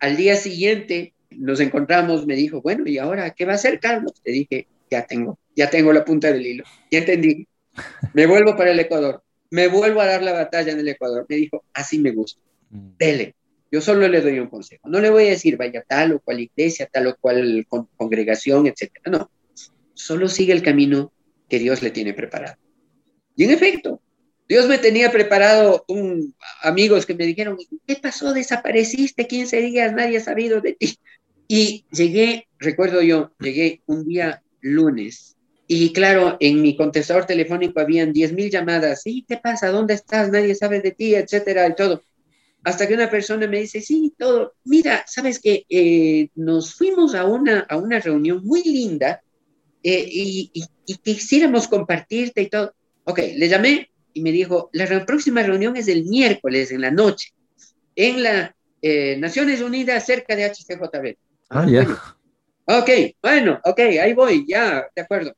al 0.00 0.16
día 0.16 0.36
siguiente 0.36 1.14
nos 1.30 1.60
encontramos, 1.60 2.26
me 2.26 2.34
dijo, 2.34 2.60
bueno, 2.62 2.86
¿y 2.86 2.98
ahora 2.98 3.30
qué 3.30 3.44
va 3.44 3.52
a 3.52 3.56
hacer 3.56 3.78
Carlos? 3.78 4.14
Le 4.24 4.32
dije, 4.32 4.66
ya 4.90 5.06
tengo, 5.06 5.38
ya 5.54 5.70
tengo 5.70 5.92
la 5.92 6.04
punta 6.04 6.32
del 6.32 6.44
hilo, 6.44 6.64
ya 6.90 7.00
entendí. 7.00 7.46
Me 8.14 8.26
vuelvo 8.26 8.56
para 8.56 8.70
el 8.72 8.80
Ecuador, 8.80 9.22
me 9.50 9.68
vuelvo 9.68 10.00
a 10.00 10.06
dar 10.06 10.22
la 10.22 10.32
batalla 10.32 10.72
en 10.72 10.78
el 10.78 10.88
Ecuador. 10.88 11.26
Me 11.28 11.36
dijo, 11.36 11.64
así 11.74 11.98
me 11.98 12.12
gusta, 12.12 12.40
mm. 12.70 12.96
dele. 12.98 13.34
Yo 13.72 13.80
solo 13.80 14.08
le 14.08 14.20
doy 14.20 14.38
un 14.40 14.48
consejo. 14.48 14.88
No 14.88 15.00
le 15.00 15.10
voy 15.10 15.26
a 15.26 15.30
decir, 15.30 15.56
vaya 15.56 15.84
tal 15.86 16.12
o 16.12 16.20
cual 16.20 16.40
iglesia, 16.40 16.88
tal 16.92 17.06
o 17.06 17.16
cual 17.16 17.66
congregación, 17.96 18.66
etcétera. 18.66 19.10
No, 19.10 19.30
solo 19.94 20.28
sigue 20.28 20.52
el 20.52 20.62
camino 20.62 21.12
que 21.48 21.60
Dios 21.60 21.80
le 21.82 21.90
tiene 21.90 22.12
preparado. 22.12 22.56
Y 23.36 23.44
en 23.44 23.50
efecto, 23.50 24.00
Dios 24.48 24.66
me 24.66 24.78
tenía 24.78 25.12
preparado 25.12 25.84
un, 25.86 26.34
amigos 26.62 27.06
que 27.06 27.14
me 27.14 27.26
dijeron, 27.26 27.56
¿qué 27.86 27.94
pasó? 27.94 28.32
Desapareciste 28.32 29.28
15 29.28 29.60
días, 29.60 29.92
nadie 29.92 30.16
ha 30.16 30.20
sabido 30.20 30.60
de 30.60 30.72
ti. 30.72 30.98
Y 31.46 31.84
llegué, 31.92 32.48
recuerdo 32.58 33.02
yo, 33.02 33.32
llegué 33.38 33.82
un 33.86 34.04
día 34.04 34.42
lunes 34.60 35.36
y 35.72 35.92
claro, 35.92 36.36
en 36.40 36.60
mi 36.62 36.74
contestador 36.74 37.26
telefónico 37.26 37.78
habían 37.78 38.12
10.000 38.12 38.50
llamadas. 38.50 39.02
Sí, 39.02 39.24
¿qué 39.28 39.36
pasa? 39.36 39.68
¿Dónde 39.70 39.94
estás? 39.94 40.28
Nadie 40.28 40.56
sabe 40.56 40.80
de 40.80 40.90
ti, 40.90 41.14
etcétera, 41.14 41.68
y 41.68 41.76
todo. 41.76 42.02
Hasta 42.64 42.88
que 42.88 42.94
una 42.94 43.08
persona 43.08 43.46
me 43.46 43.60
dice, 43.60 43.80
sí, 43.80 44.12
todo. 44.18 44.54
Mira, 44.64 45.04
sabes 45.06 45.38
que 45.38 45.66
eh, 45.68 46.28
nos 46.34 46.74
fuimos 46.74 47.14
a 47.14 47.24
una, 47.24 47.60
a 47.60 47.76
una 47.76 48.00
reunión 48.00 48.44
muy 48.44 48.64
linda 48.64 49.22
eh, 49.84 50.04
y, 50.10 50.50
y, 50.86 50.94
quisiéramos 50.96 51.68
compartirte 51.68 52.42
y 52.42 52.48
todo. 52.48 52.74
Ok, 53.04 53.20
le 53.36 53.48
llamé 53.48 53.92
y 54.12 54.22
me 54.22 54.32
dijo, 54.32 54.70
la 54.72 55.06
próxima 55.06 55.44
reunión 55.44 55.76
es 55.76 55.86
el 55.86 56.04
miércoles 56.04 56.72
en 56.72 56.80
la 56.80 56.90
noche, 56.90 57.32
en 57.94 58.24
la 58.24 58.56
eh, 58.82 59.16
Naciones 59.18 59.60
Unidas 59.60 60.04
cerca 60.04 60.34
de 60.34 60.46
HCJB. 60.46 61.16
Ah, 61.48 61.64
ya. 61.70 61.86
Ok, 62.66 62.90
bueno, 63.22 63.60
ok, 63.64 63.78
ahí 64.02 64.14
voy, 64.14 64.44
ya, 64.48 64.88
de 64.96 65.02
acuerdo. 65.02 65.32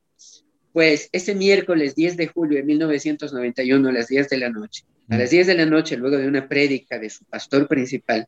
Pues 0.73 1.09
ese 1.13 1.35
miércoles 1.35 1.95
10 1.95 2.17
de 2.17 2.27
julio 2.29 2.57
de 2.57 2.65
1991 2.65 3.89
a 3.89 3.93
las 3.93 4.09
10 4.09 4.29
de 4.29 4.39
la 4.39 4.49
noche, 4.49 4.85
a 5.11 5.17
las 5.17 5.31
10 5.31 5.47
de 5.47 5.55
la 5.55 5.67
noche, 5.67 5.97
luego 5.97 6.17
de 6.17 6.27
una 6.27 6.49
prédica 6.49 6.99
de 6.99 7.11
su 7.11 7.25
pastor 7.25 7.69
principal, 7.69 8.27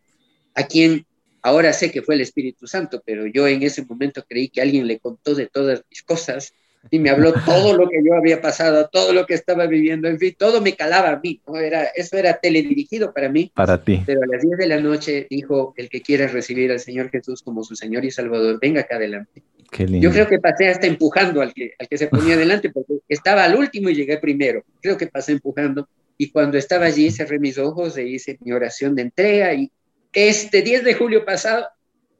a 0.54 0.66
quien 0.66 1.06
ahora 1.42 1.72
sé 1.72 1.90
que 1.90 2.02
fue 2.02 2.16
el 2.16 2.20
Espíritu 2.20 2.66
Santo, 2.66 3.02
pero 3.04 3.26
yo 3.26 3.48
en 3.48 3.62
ese 3.62 3.84
momento 3.84 4.24
creí 4.28 4.48
que 4.48 4.60
alguien 4.60 4.86
le 4.86 4.98
contó 4.98 5.34
de 5.34 5.46
todas 5.46 5.84
mis 5.90 6.02
cosas 6.02 6.52
y 6.90 6.98
me 6.98 7.10
habló 7.10 7.32
todo 7.32 7.76
lo 7.76 7.88
que 7.88 8.02
yo 8.04 8.14
había 8.14 8.40
pasado, 8.40 8.88
todo 8.90 9.12
lo 9.12 9.26
que 9.26 9.34
estaba 9.34 9.66
viviendo, 9.66 10.08
en 10.08 10.18
fin, 10.18 10.34
todo 10.38 10.60
me 10.60 10.74
calaba 10.74 11.10
a 11.10 11.20
mí, 11.20 11.40
¿no? 11.46 11.56
Era, 11.56 11.84
eso 11.94 12.16
era 12.16 12.34
teledirigido 12.34 13.12
para 13.12 13.28
mí. 13.28 13.50
Para 13.54 13.82
ti. 13.82 14.02
Pero 14.04 14.22
a 14.22 14.26
las 14.26 14.42
10 14.42 14.58
de 14.58 14.66
la 14.66 14.80
noche 14.80 15.26
dijo, 15.28 15.74
el 15.76 15.88
que 15.88 16.02
quiera 16.02 16.26
recibir 16.26 16.70
al 16.70 16.80
Señor 16.80 17.10
Jesús 17.10 17.42
como 17.42 17.64
su 17.64 17.74
Señor 17.74 18.04
y 18.04 18.10
Salvador, 18.10 18.58
venga 18.60 18.82
acá 18.82 18.96
adelante. 18.96 19.42
Qué 19.70 19.86
lindo. 19.86 20.06
Yo 20.06 20.12
creo 20.12 20.28
que 20.28 20.38
pasé 20.38 20.68
hasta 20.68 20.86
empujando 20.86 21.40
al 21.40 21.52
que, 21.52 21.72
al 21.78 21.88
que 21.88 21.98
se 21.98 22.06
ponía 22.08 22.34
adelante, 22.36 22.70
porque 22.70 22.94
estaba 23.08 23.44
al 23.44 23.56
último 23.56 23.90
y 23.90 23.94
llegué 23.94 24.18
primero. 24.18 24.64
Creo 24.80 24.96
que 24.96 25.06
pasé 25.06 25.32
empujando. 25.32 25.88
Y 26.16 26.30
cuando 26.30 26.58
estaba 26.58 26.86
allí 26.86 27.10
cerré 27.10 27.38
mis 27.40 27.58
ojos 27.58 27.96
e 27.96 28.04
hice 28.06 28.38
mi 28.44 28.52
oración 28.52 28.94
de 28.94 29.02
entrega 29.02 29.52
y 29.52 29.70
este 30.12 30.62
10 30.62 30.84
de 30.84 30.94
julio 30.94 31.24
pasado 31.24 31.66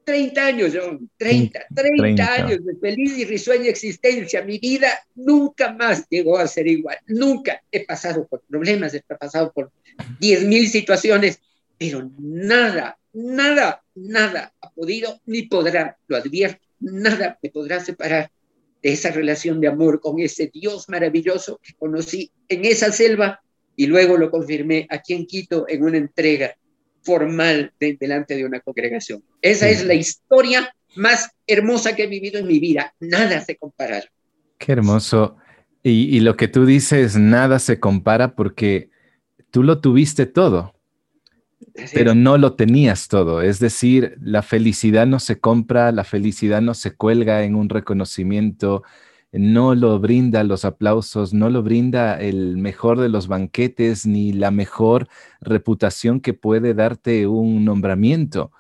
30 0.05 0.47
años, 0.47 0.73
John, 0.75 1.11
30, 1.17 1.67
30, 1.75 2.35
años 2.35 2.65
de 2.65 2.77
feliz 2.77 3.19
y 3.19 3.25
risueña 3.25 3.69
existencia. 3.69 4.43
Mi 4.43 4.59
vida 4.59 4.89
nunca 5.15 5.73
más 5.73 6.07
llegó 6.09 6.39
a 6.39 6.47
ser 6.47 6.67
igual. 6.67 6.97
Nunca 7.07 7.63
he 7.71 7.85
pasado 7.85 8.27
por 8.27 8.43
problemas, 8.43 8.95
he 8.95 9.03
pasado 9.03 9.53
por 9.53 9.71
10.000 10.21 10.67
situaciones, 10.67 11.41
pero 11.79 12.11
nada, 12.19 12.99
nada, 13.13 13.83
nada 13.95 14.53
ha 14.61 14.71
podido 14.71 15.21
ni 15.27 15.43
podrá, 15.43 15.97
lo 16.07 16.17
advierto, 16.17 16.65
nada 16.81 17.39
me 17.43 17.51
podrá 17.51 17.81
separar 17.81 18.31
de 18.83 18.93
esa 18.93 19.11
relación 19.11 19.61
de 19.61 19.69
amor 19.69 20.01
con 20.01 20.21
ese 20.21 20.51
Dios 20.53 20.89
maravilloso 20.89 21.59
que 21.63 21.73
conocí 21.75 22.31
en 22.49 22.65
esa 22.65 22.93
selva 22.93 23.41
y 23.77 23.87
luego 23.87 24.17
lo 24.17 24.31
confirmé 24.31 24.87
aquí 24.91 25.15
en 25.15 25.27
Quito 25.27 25.67
en 25.69 25.83
una 25.83 25.97
entrega 25.97 26.55
formal 27.05 27.73
delante 27.79 28.37
de 28.37 28.45
una 28.45 28.61
congregación. 28.61 29.23
Esa 29.43 29.69
es 29.69 29.85
la 29.85 29.95
historia 29.95 30.75
más 30.97 31.31
hermosa 31.47 31.95
que 31.95 32.05
he 32.05 32.07
vivido 32.07 32.39
en 32.39 32.47
mi 32.47 32.59
vida. 32.59 32.95
Nada 33.01 33.41
se 33.41 33.57
compara. 33.57 34.03
Qué 34.59 34.73
hermoso. 34.73 35.37
Y, 35.83 36.17
y, 36.17 36.21
lo 36.21 36.37
que 36.37 36.49
tú 36.49 36.65
dices, 36.65 37.17
nada 37.17 37.59
se 37.59 37.79
compara 37.79 38.35
porque 38.35 38.89
tú 39.51 39.63
lo 39.63 39.81
tuviste 39.81 40.25
todo, 40.25 40.75
pero 41.93 42.15
no 42.15 42.39
lo 42.39 42.55
tenías 42.55 43.09
todo. 43.09 43.43
Es 43.43 43.59
decir, 43.59 44.17
la 44.21 44.43
felicidad 44.43 45.07
no 45.07 45.21
se 45.21 45.39
compra, 45.39 45.93
la 45.93 46.05
felicidad 46.05 46.63
no 46.63 46.73
se 46.73 46.95
cuelga 46.95 47.45
en 47.45 47.55
un 47.55 47.69
reconocimiento, 47.69 48.83
no 49.37 49.75
lo 49.75 49.99
brinda 49.99 50.45
los 50.45 50.65
aplausos, 50.65 51.35
no 51.35 51.51
lo 51.51 51.63
brinda 51.63 52.21
el 52.21 52.57
mejor 52.57 53.01
de 53.01 53.09
los 53.09 53.27
banquetes 53.27 54.07
ni 54.07 54.33
la 54.33 54.51
mejor 54.51 55.09
reputación 55.41 56.21
que 56.21 56.35
puede 56.35 56.75
darte 56.75 57.27
un 57.27 57.65
nombramiento. 57.65 58.53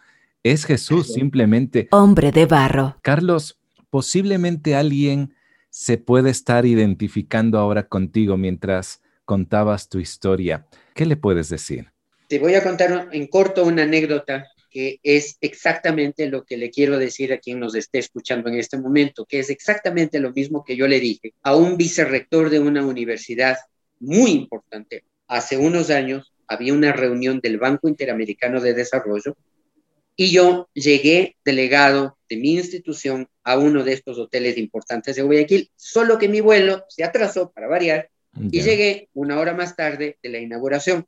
Es 0.43 0.65
Jesús 0.65 1.13
simplemente. 1.13 1.89
Hombre 1.93 2.33
de 2.33 2.47
barro. 2.47 2.97
Carlos, 3.03 3.59
posiblemente 3.89 4.75
alguien 4.75 5.35
se 5.71 5.97
puede 5.97 6.31
estar 6.31 6.67
identificando 6.67 7.59
ahora 7.59 7.89
contigo 7.89 8.37
mientras 8.37 9.01
contabas 9.25 9.89
tu 9.89 9.99
historia. 9.99 10.67
¿Qué 10.95 11.07
le 11.07 11.17
puedes 11.17 11.49
decir? 11.49 11.93
Te 12.29 12.39
voy 12.39 12.55
a 12.55 12.63
contar 12.63 13.09
en 13.13 13.27
corto 13.29 13.65
una 13.65 13.85
anécdota 13.85 14.47
que 14.75 14.99
es 15.05 15.39
exactamente 15.41 16.27
lo 16.27 16.45
que 16.45 16.57
le 16.57 16.69
quiero 16.69 16.99
decir 16.99 17.33
a 17.33 17.39
quien 17.39 17.61
nos 17.61 17.77
esté 17.77 18.01
escuchando 18.01 18.49
en 18.49 18.57
este 18.57 18.77
momento, 18.77 19.25
que 19.25 19.39
es 19.39 19.49
exactamente 19.49 20.19
lo 20.19 20.33
mismo 20.33 20.65
que 20.65 20.75
yo 20.75 20.89
le 20.89 20.99
dije 20.99 21.33
a 21.45 21.55
un 21.55 21.77
vicerrector 21.77 22.51
de 22.51 22.59
una 22.59 22.85
universidad 22.85 23.57
muy 24.01 24.33
importante. 24.33 25.05
Hace 25.29 25.57
unos 25.57 25.91
años 25.91 26.33
había 26.49 26.75
una 26.75 26.93
reunión 26.93 27.39
del 27.39 27.59
Banco 27.59 27.87
Interamericano 27.87 28.61
de 28.61 28.75
Desarrollo 28.75 29.37
y 30.17 30.33
yo 30.33 30.69
llegué 30.75 31.37
delegado 31.45 32.19
de 32.29 32.37
mi 32.37 32.55
institución 32.55 33.29
a 33.45 33.57
uno 33.57 33.85
de 33.85 33.93
estos 33.93 34.19
hoteles 34.19 34.59
importantes 34.59 35.15
de 35.15 35.23
Guayaquil, 35.23 35.71
solo 35.77 36.19
que 36.19 36.29
mi 36.29 36.41
vuelo 36.41 36.85
se 36.89 37.05
atrasó 37.05 37.53
para 37.53 37.69
variar 37.69 38.11
y 38.51 38.61
llegué 38.61 39.09
una 39.15 39.39
hora 39.39 39.55
más 39.55 39.77
tarde 39.77 40.19
de 40.21 40.29
la 40.31 40.41
inauguración. 40.41 41.07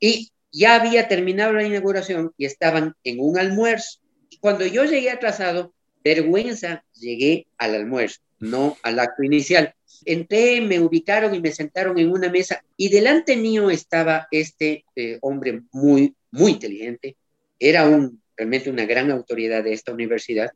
Y 0.00 0.30
ya 0.52 0.74
había 0.76 1.08
terminado 1.08 1.52
la 1.52 1.64
inauguración 1.64 2.32
y 2.36 2.44
estaban 2.44 2.94
en 3.04 3.20
un 3.20 3.38
almuerzo. 3.38 4.00
Cuando 4.40 4.66
yo 4.66 4.84
llegué 4.84 5.10
atrasado, 5.10 5.74
vergüenza, 6.02 6.84
llegué 6.94 7.46
al 7.58 7.74
almuerzo, 7.74 8.20
no 8.38 8.76
al 8.82 8.98
acto 8.98 9.22
inicial. 9.22 9.74
Entré, 10.04 10.60
me 10.60 10.80
ubicaron 10.80 11.34
y 11.34 11.40
me 11.40 11.52
sentaron 11.52 11.98
en 11.98 12.10
una 12.10 12.30
mesa 12.30 12.62
y 12.76 12.88
delante 12.88 13.36
mío 13.36 13.70
estaba 13.70 14.28
este 14.30 14.84
eh, 14.94 15.18
hombre 15.22 15.62
muy, 15.72 16.14
muy 16.30 16.52
inteligente. 16.52 17.16
Era 17.58 17.88
un, 17.88 18.22
realmente 18.36 18.70
una 18.70 18.86
gran 18.86 19.10
autoridad 19.10 19.64
de 19.64 19.72
esta 19.72 19.92
universidad. 19.92 20.52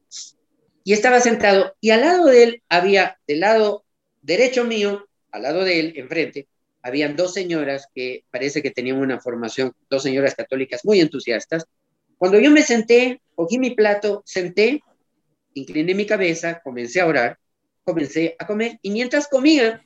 Y 0.85 0.93
estaba 0.93 1.21
sentado 1.21 1.75
y 1.81 1.91
al 1.91 2.01
lado 2.01 2.27
de 2.27 2.43
él 2.43 2.63
había, 2.69 3.19
del 3.27 3.41
lado 3.41 3.85
derecho 4.21 4.65
mío, 4.65 5.09
al 5.31 5.43
lado 5.43 5.65
de 5.65 5.81
él, 5.81 5.93
enfrente, 5.97 6.49
habían 6.83 7.17
dos 7.17 7.33
señoras 7.33 7.89
que 7.95 8.25
parece 8.31 8.63
que 8.63 8.71
tenían 8.71 8.99
una 8.99 9.21
formación, 9.21 9.73
dos 9.89 10.03
señoras 10.03 10.35
católicas 10.35 10.85
muy 10.85 11.01
entusiastas. 11.01 11.65
Cuando 12.19 12.39
yo 12.39 12.51
me 12.51 12.63
senté, 12.63 13.21
cogí 13.35 13.59
mi 13.59 13.71
plato, 13.71 14.23
senté, 14.27 14.83
incliné 15.55 15.95
mi 15.95 16.07
cabeza, 16.07 16.61
comencé 16.63 17.01
a 17.01 17.07
orar, 17.07 17.39
comencé 17.85 18.37
a 18.39 18.47
comer 18.47 18.79
y 18.83 18.91
mientras 18.91 19.29
comía, 19.29 19.85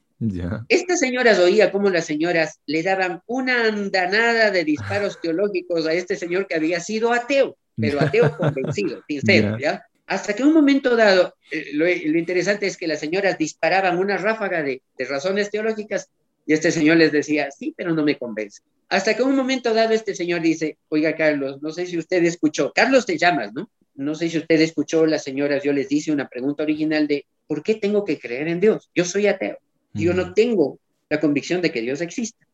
estas 0.68 0.98
señoras 0.98 1.38
oía 1.38 1.70
cómo 1.70 1.90
las 1.90 2.06
señoras 2.06 2.60
le 2.66 2.82
daban 2.82 3.22
una 3.26 3.66
andanada 3.66 4.50
de 4.50 4.64
disparos 4.64 5.20
teológicos 5.22 5.86
a 5.86 5.92
este 5.92 6.16
señor 6.16 6.46
que 6.46 6.54
había 6.54 6.80
sido 6.80 7.12
ateo, 7.12 7.56
pero 7.76 8.00
ateo 8.00 8.34
convencido, 8.38 9.02
sincero, 9.06 9.58
¿ya? 9.58 9.84
Hasta 10.06 10.34
que 10.34 10.44
un 10.44 10.54
momento 10.54 10.94
dado, 10.94 11.34
eh, 11.50 11.70
lo, 11.72 11.88
interesante 11.88 12.66
es 12.66 12.76
que 12.76 12.86
las 12.86 13.00
señoras 13.00 13.36
disparaban 13.38 13.98
una 13.98 14.16
ráfaga 14.16 14.62
de, 14.62 14.82
de 14.96 15.04
razones 15.04 15.50
teológicas 15.50 16.10
y 16.46 16.52
este 16.52 16.70
señor 16.70 16.96
les 16.96 17.12
decía, 17.12 17.50
sí, 17.50 17.74
pero 17.76 17.92
no 17.92 18.04
me 18.04 18.16
convence. 18.16 18.62
Hasta 18.88 19.14
que 19.14 19.22
un 19.22 19.34
momento 19.34 19.74
dado 19.74 19.92
este 19.92 20.14
señor 20.14 20.40
dice, 20.40 20.78
oiga 20.88 21.16
Carlos, 21.16 21.60
no 21.60 21.72
sé 21.72 21.86
si 21.86 21.98
usted 21.98 22.22
escuchó, 22.24 22.72
Carlos 22.72 23.04
te 23.04 23.18
llamas, 23.18 23.52
¿no? 23.52 23.68
No 23.94 24.14
sé 24.14 24.28
si 24.28 24.38
usted 24.38 24.60
escuchó, 24.60 25.06
las 25.06 25.24
señoras, 25.24 25.64
yo 25.64 25.72
les 25.72 25.90
hice 25.90 26.12
una 26.12 26.28
pregunta 26.28 26.62
original 26.62 27.08
de, 27.08 27.26
¿por 27.46 27.62
qué 27.62 27.74
tengo 27.74 28.04
que 28.04 28.18
creer 28.18 28.46
en 28.48 28.60
Dios? 28.60 28.90
Yo 28.94 29.04
soy 29.04 29.26
ateo. 29.26 29.58
Yo 29.94 30.12
no 30.12 30.34
tengo 30.34 30.78
la 31.08 31.18
convicción 31.18 31.62
de 31.62 31.72
que 31.72 31.80
Dios 31.80 32.02
existe. 32.02 32.46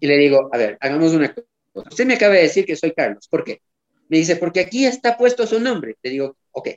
Y 0.00 0.06
le 0.06 0.16
digo, 0.18 0.50
a 0.52 0.58
ver, 0.58 0.76
hagamos 0.80 1.12
una 1.12 1.32
cosa. 1.32 1.46
Usted 1.74 2.06
me 2.06 2.14
acaba 2.14 2.34
de 2.34 2.42
decir 2.42 2.66
que 2.66 2.74
soy 2.74 2.92
Carlos. 2.92 3.28
¿Por 3.28 3.44
qué? 3.44 3.62
Me 4.08 4.18
dice, 4.18 4.36
porque 4.36 4.60
aquí 4.60 4.84
está 4.84 5.16
puesto 5.16 5.46
su 5.46 5.60
nombre. 5.60 5.96
Le 6.02 6.10
digo, 6.10 6.36
ok, 6.50 6.70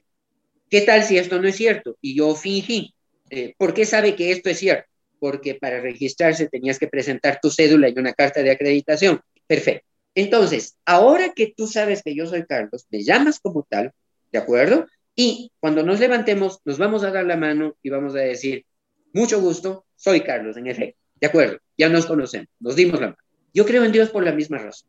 ¿qué 0.70 0.82
tal 0.82 1.04
si 1.04 1.18
esto 1.18 1.42
no 1.42 1.48
es 1.48 1.56
cierto? 1.56 1.98
Y 2.02 2.16
yo 2.16 2.36
fingí. 2.36 2.94
Eh, 3.32 3.56
¿Por 3.58 3.74
qué 3.74 3.86
sabe 3.86 4.16
que 4.16 4.32
esto 4.32 4.50
es 4.52 4.60
cierto? 4.60 4.88
Porque 5.26 5.56
para 5.56 5.82
registrarse 5.82 6.48
tenías 6.50 6.78
que 6.78 6.86
presentar 6.86 7.40
tu 7.42 7.50
cédula 7.50 7.90
y 7.90 7.98
una 7.98 8.14
carta 8.14 8.44
de 8.44 8.52
acreditación. 8.52 9.22
Perfecto. 9.48 9.88
Entonces, 10.14 10.78
ahora 10.86 11.34
que 11.34 11.52
tú 11.58 11.66
sabes 11.66 12.04
que 12.04 12.14
yo 12.14 12.28
soy 12.28 12.46
Carlos, 12.46 12.86
me 12.92 13.04
llamas 13.04 13.40
como 13.40 13.66
tal, 13.68 13.92
¿de 14.32 14.38
acuerdo? 14.38 14.86
Y 15.16 15.52
cuando 15.60 15.82
nos 15.82 16.00
levantemos, 16.00 16.60
nos 16.64 16.78
vamos 16.78 17.04
a 17.04 17.10
dar 17.10 17.26
la 17.26 17.38
mano 17.38 17.76
y 17.82 17.90
vamos 17.90 18.14
a 18.14 18.20
decir, 18.20 18.68
mucho 19.14 19.42
gusto, 19.42 19.88
soy 19.96 20.22
Carlos, 20.22 20.58
en 20.58 20.68
efecto. 20.68 21.00
De 21.20 21.26
acuerdo, 21.26 21.58
ya 21.76 21.90
nos 21.90 22.06
conocemos, 22.06 22.50
nos 22.60 22.76
dimos 22.76 23.02
la 23.02 23.08
mano. 23.08 23.18
Yo 23.52 23.66
creo 23.66 23.84
en 23.84 23.92
Dios 23.92 24.12
por 24.12 24.24
la 24.24 24.32
misma 24.32 24.60
razón. 24.60 24.88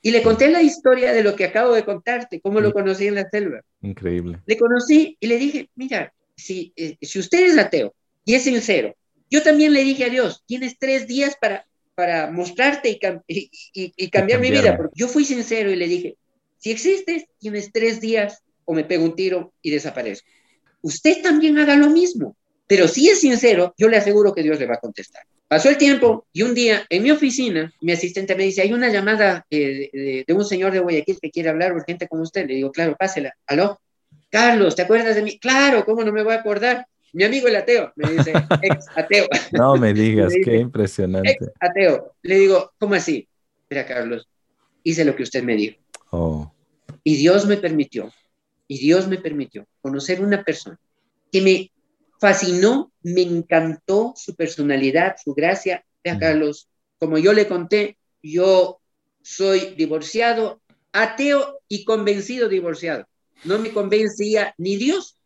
Y 0.00 0.12
le 0.12 0.22
conté 0.22 0.48
la 0.48 0.62
historia 0.62 1.12
de 1.12 1.24
lo 1.24 1.34
que 1.34 1.46
acabo 1.46 1.74
de 1.74 1.84
contarte, 1.84 2.40
cómo 2.40 2.60
lo 2.60 2.72
conocí 2.72 3.08
en 3.08 3.16
la 3.16 3.28
selva. 3.28 3.62
Increíble. 3.82 4.38
Le 4.46 4.56
conocí 4.56 5.16
y 5.18 5.26
le 5.26 5.38
dije, 5.38 5.68
mira, 5.74 6.14
si, 6.36 6.72
eh, 6.76 6.96
si 7.00 7.18
usted 7.18 7.46
es 7.46 7.58
ateo 7.58 7.92
y 8.24 8.36
es 8.36 8.44
sincero 8.44 8.94
yo 9.30 9.42
también 9.42 9.72
le 9.72 9.84
dije 9.84 10.04
a 10.04 10.08
Dios, 10.08 10.42
tienes 10.46 10.78
tres 10.78 11.06
días 11.06 11.36
para, 11.40 11.66
para 11.94 12.30
mostrarte 12.30 12.98
y, 13.26 13.50
y, 13.72 14.10
cambiar 14.10 14.40
mi 14.40 14.50
vida. 14.50 14.76
Porque 14.76 14.94
yo 14.94 15.08
fui 15.08 15.24
sincero 15.24 15.70
y 15.70 15.76
le 15.76 15.88
dije, 15.88 16.16
si 16.58 16.70
existes, 16.70 17.24
tienes 17.38 17.72
tres 17.72 18.00
días 18.00 18.42
o 18.64 18.74
me 18.74 18.84
pego 18.84 19.04
un 19.04 19.16
tiro 19.16 19.52
y 19.62 19.70
desaparezco. 19.70 20.28
Usted 20.82 21.22
también 21.22 21.58
haga 21.58 21.76
lo 21.76 21.90
mismo. 21.90 22.36
Pero 22.68 22.88
si 22.88 23.08
es 23.08 23.20
sincero, 23.20 23.74
yo 23.78 23.88
le 23.88 23.96
aseguro 23.96 24.34
que 24.34 24.42
Dios 24.42 24.58
le 24.58 24.66
va 24.66 24.74
a 24.74 24.80
contestar. 24.80 25.22
Pasó 25.46 25.68
el 25.68 25.78
tiempo 25.78 26.26
y 26.32 26.42
un 26.42 26.52
día 26.52 26.84
en 26.90 27.04
mi 27.04 27.12
oficina, 27.12 27.72
mi 27.80 27.92
asistente 27.92 28.34
me 28.34 28.42
dice, 28.42 28.62
hay 28.62 28.72
una 28.72 28.88
llamada 28.88 29.46
eh, 29.48 29.88
de, 29.92 30.24
de, 30.26 30.34
un 30.34 30.44
señor 30.44 30.72
de 30.72 30.80
Guayaquil 30.80 31.18
que 31.22 31.30
quiere 31.30 31.50
hablar 31.50 31.72
urgente 31.72 32.08
con 32.08 32.20
usted. 32.20 32.46
Le 32.48 32.54
digo, 32.54 32.72
claro, 32.72 32.96
pásela. 32.98 33.32
¿Aló? 33.46 33.80
Carlos, 34.30 34.74
¿te 34.74 34.82
acuerdas 34.82 35.14
de 35.14 35.22
mí? 35.22 35.38
Claro, 35.38 35.84
¿cómo 35.84 36.02
no 36.02 36.12
me 36.12 36.24
voy 36.24 36.34
a 36.34 36.40
acordar? 36.40 36.86
Mi 37.16 37.24
amigo 37.24 37.48
el 37.48 37.56
ateo, 37.56 37.94
me 37.96 38.12
dice, 38.12 38.34
ex 38.60 38.86
ateo. 38.94 39.26
No 39.52 39.76
me 39.76 39.94
digas, 39.94 40.34
qué 40.44 40.58
impresionante. 40.58 41.30
Ex 41.30 41.50
ateo. 41.60 42.12
Le 42.20 42.38
digo, 42.40 42.72
¿cómo 42.78 42.94
así? 42.94 43.26
Mira, 43.70 43.86
Carlos, 43.86 44.28
hice 44.82 45.02
lo 45.02 45.16
que 45.16 45.22
usted 45.22 45.42
me 45.42 45.56
dijo. 45.56 45.78
Oh. 46.10 46.52
Y 47.02 47.16
Dios 47.16 47.46
me 47.46 47.56
permitió, 47.56 48.12
y 48.68 48.76
Dios 48.80 49.08
me 49.08 49.16
permitió 49.16 49.66
conocer 49.80 50.20
una 50.20 50.44
persona 50.44 50.78
que 51.32 51.40
me 51.40 51.72
fascinó, 52.20 52.92
me 53.02 53.22
encantó 53.22 54.12
su 54.14 54.36
personalidad, 54.36 55.16
su 55.24 55.32
gracia. 55.32 55.86
Vea, 56.04 56.18
Carlos, 56.18 56.68
como 56.98 57.16
yo 57.16 57.32
le 57.32 57.48
conté, 57.48 57.96
yo 58.22 58.82
soy 59.22 59.74
divorciado, 59.74 60.60
ateo 60.92 61.60
y 61.66 61.86
convencido 61.86 62.50
divorciado. 62.50 63.06
No 63.44 63.58
me 63.58 63.72
convencía 63.72 64.54
ni 64.58 64.76
Dios 64.76 65.16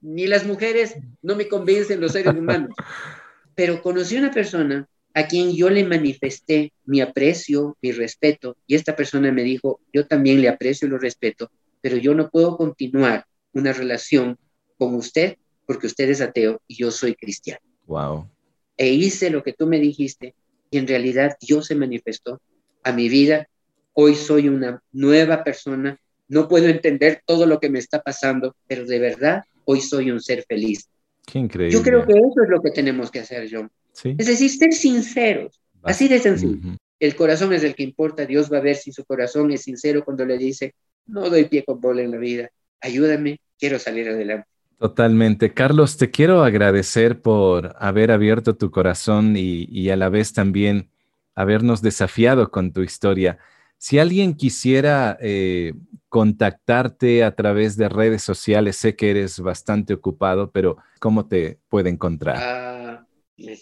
ni 0.00 0.26
las 0.26 0.46
mujeres 0.46 0.96
no 1.22 1.36
me 1.36 1.48
convencen 1.48 2.00
los 2.00 2.12
seres 2.12 2.34
humanos. 2.34 2.74
Pero 3.54 3.82
conocí 3.82 4.16
una 4.16 4.30
persona 4.30 4.88
a 5.14 5.26
quien 5.26 5.54
yo 5.54 5.70
le 5.70 5.84
manifesté 5.84 6.72
mi 6.84 7.00
aprecio, 7.00 7.76
mi 7.82 7.92
respeto, 7.92 8.56
y 8.66 8.74
esta 8.74 8.94
persona 8.94 9.32
me 9.32 9.42
dijo, 9.42 9.80
yo 9.92 10.06
también 10.06 10.40
le 10.40 10.48
aprecio 10.48 10.86
y 10.86 10.90
lo 10.90 10.98
respeto, 10.98 11.50
pero 11.80 11.96
yo 11.96 12.14
no 12.14 12.30
puedo 12.30 12.56
continuar 12.56 13.26
una 13.52 13.72
relación 13.72 14.38
con 14.78 14.94
usted 14.94 15.36
porque 15.66 15.86
usted 15.86 16.08
es 16.10 16.20
ateo 16.20 16.60
y 16.66 16.76
yo 16.76 16.90
soy 16.90 17.14
cristiano. 17.14 17.60
Wow. 17.86 18.28
E 18.76 18.88
hice 18.90 19.30
lo 19.30 19.42
que 19.42 19.52
tú 19.52 19.66
me 19.66 19.78
dijiste 19.78 20.34
y 20.70 20.78
en 20.78 20.86
realidad 20.86 21.36
Dios 21.40 21.66
se 21.66 21.74
manifestó 21.74 22.40
a 22.82 22.92
mi 22.92 23.08
vida. 23.08 23.48
Hoy 23.92 24.14
soy 24.14 24.48
una 24.48 24.82
nueva 24.92 25.42
persona. 25.42 25.98
No 26.28 26.48
puedo 26.48 26.68
entender 26.68 27.22
todo 27.26 27.46
lo 27.46 27.58
que 27.58 27.68
me 27.68 27.78
está 27.78 28.02
pasando, 28.02 28.54
pero 28.68 28.86
de 28.86 28.98
verdad 29.00 29.44
hoy 29.64 29.80
soy 29.80 30.10
un 30.10 30.20
ser 30.20 30.44
feliz. 30.48 30.88
Qué 31.26 31.38
increíble. 31.38 31.76
Yo 31.76 31.82
creo 31.82 32.06
que 32.06 32.12
eso 32.12 32.42
es 32.42 32.48
lo 32.48 32.60
que 32.60 32.70
tenemos 32.70 33.10
que 33.10 33.20
hacer, 33.20 33.48
John. 33.50 33.70
¿Sí? 33.92 34.14
Es 34.18 34.26
decir, 34.26 34.50
ser 34.50 34.72
sinceros, 34.72 35.60
así 35.82 36.08
de 36.08 36.18
sencillo. 36.18 36.76
El 36.98 37.16
corazón 37.16 37.52
es 37.52 37.64
el 37.64 37.74
que 37.74 37.82
importa, 37.82 38.26
Dios 38.26 38.52
va 38.52 38.58
a 38.58 38.62
ver 38.62 38.76
si 38.76 38.92
su 38.92 39.04
corazón 39.04 39.50
es 39.52 39.62
sincero 39.62 40.04
cuando 40.04 40.24
le 40.24 40.36
dice, 40.36 40.74
no 41.06 41.28
doy 41.30 41.46
pie 41.46 41.64
con 41.64 41.80
bola 41.80 42.02
en 42.02 42.10
la 42.10 42.18
vida, 42.18 42.50
ayúdame, 42.80 43.40
quiero 43.58 43.78
salir 43.78 44.08
adelante. 44.08 44.46
Totalmente. 44.78 45.52
Carlos, 45.52 45.98
te 45.98 46.10
quiero 46.10 46.42
agradecer 46.42 47.20
por 47.20 47.74
haber 47.78 48.10
abierto 48.10 48.56
tu 48.56 48.70
corazón 48.70 49.34
y, 49.36 49.90
a 49.90 49.96
la 49.96 50.08
vez 50.08 50.32
también 50.32 50.88
habernos 51.34 51.82
desafiado 51.82 52.50
con 52.50 52.72
tu 52.72 52.82
historia. 52.82 53.38
Si 53.76 53.98
alguien 53.98 54.34
quisiera 54.34 55.18
eh, 55.20 55.74
contactarte 56.10 57.24
a 57.24 57.34
través 57.34 57.76
de 57.76 57.88
redes 57.88 58.22
sociales, 58.22 58.76
sé 58.76 58.96
que 58.96 59.10
eres 59.10 59.38
bastante 59.40 59.94
ocupado, 59.94 60.50
pero 60.50 60.76
¿cómo 60.98 61.26
te 61.26 61.60
puede 61.68 61.88
encontrar? 61.88 62.36
Ah, 62.38 63.06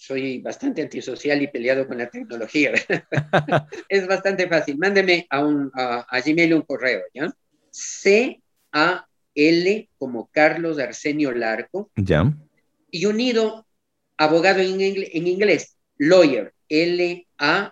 soy 0.00 0.40
bastante 0.40 0.82
antisocial 0.82 1.40
y 1.42 1.48
peleado 1.48 1.86
con 1.86 1.98
la 1.98 2.08
tecnología. 2.08 2.72
es 3.88 4.06
bastante 4.06 4.48
fácil. 4.48 4.78
Mándeme 4.78 5.26
a, 5.30 5.44
un, 5.44 5.70
a, 5.74 6.06
a 6.08 6.20
Gmail 6.20 6.54
un 6.54 6.62
correo, 6.62 7.02
¿ya? 7.14 7.30
C 7.70 8.40
A 8.72 9.06
L 9.34 9.88
como 9.98 10.30
Carlos 10.32 10.78
Arsenio 10.78 11.32
Larco. 11.32 11.90
Ya. 11.96 12.32
Y 12.90 13.04
unido, 13.04 13.66
abogado 14.16 14.60
en, 14.60 14.80
en 14.80 15.26
inglés, 15.26 15.76
lawyer, 15.98 16.54
L-A-W, 16.70 17.70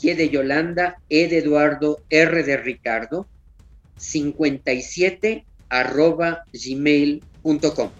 Y 0.00 0.14
de 0.14 0.30
Yolanda, 0.30 0.98
E 1.08 1.28
de 1.28 1.38
Eduardo, 1.38 2.00
R 2.10 2.42
de 2.42 2.56
Ricardo, 2.56 3.26
57 3.96 5.44
arroba 5.68 6.44
gmail.com. 6.52 7.90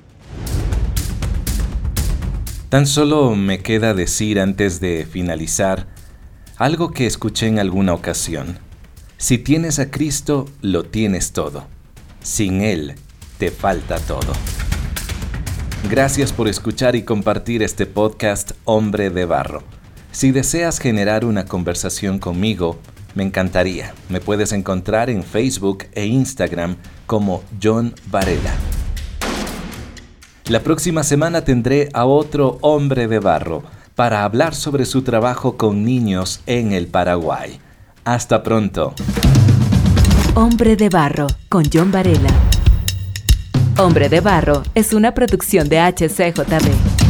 Tan 2.69 2.87
solo 2.87 3.37
me 3.37 3.59
queda 3.59 3.95
decir 3.95 4.41
antes 4.41 4.81
de 4.81 5.07
finalizar 5.11 5.87
algo 6.57 6.91
que 6.91 7.07
escuché 7.07 7.47
en 7.47 7.59
alguna 7.59 7.93
ocasión. 7.93 8.59
Si 9.19 9.39
tienes 9.39 9.79
a 9.79 9.91
Cristo, 9.91 10.49
lo 10.63 10.85
tienes 10.85 11.33
todo. 11.33 11.67
Sin 12.23 12.63
Él, 12.63 12.95
te 13.39 13.51
falta 13.51 13.99
todo. 13.99 14.33
Gracias 15.91 16.33
por 16.33 16.49
escuchar 16.49 16.97
y 16.97 17.03
compartir 17.03 17.63
este 17.63 17.87
podcast 17.87 18.53
Hombre 18.65 19.11
de 19.11 19.25
Barro. 19.25 19.82
Si 20.13 20.31
deseas 20.31 20.79
generar 20.79 21.25
una 21.25 21.47
conversación 21.47 22.19
conmigo, 22.19 22.79
me 23.15 23.23
encantaría. 23.25 23.95
Me 24.11 24.21
puedes 24.21 24.53
encontrar 24.53 25.09
en 25.09 25.25
Facebook 25.25 25.85
e 25.95 26.05
Instagram 26.05 26.77
como 27.07 27.43
John 27.61 27.95
Varela. 28.11 28.53
La 30.49 30.61
próxima 30.61 31.03
semana 31.03 31.45
tendré 31.45 31.89
a 31.95 32.05
otro 32.05 32.59
hombre 32.61 33.09
de 33.09 33.21
barro 33.21 33.63
para 33.95 34.25
hablar 34.25 34.55
sobre 34.55 34.85
su 34.85 35.03
trabajo 35.03 35.57
con 35.57 35.83
niños 35.83 36.43
en 36.45 36.73
el 36.73 36.89
Paraguay. 36.89 37.59
Hasta 38.05 38.43
pronto. 38.43 38.95
Hombre 40.35 40.77
de 40.77 40.89
Barro 40.89 41.27
con 41.49 41.65
John 41.73 41.91
Varela. 41.93 42.31
Hombre 43.79 44.09
de 44.09 44.21
Barro 44.21 44.63
es 44.75 44.93
una 44.93 45.15
producción 45.15 45.69
de 45.69 45.79
HCJB. 45.79 47.02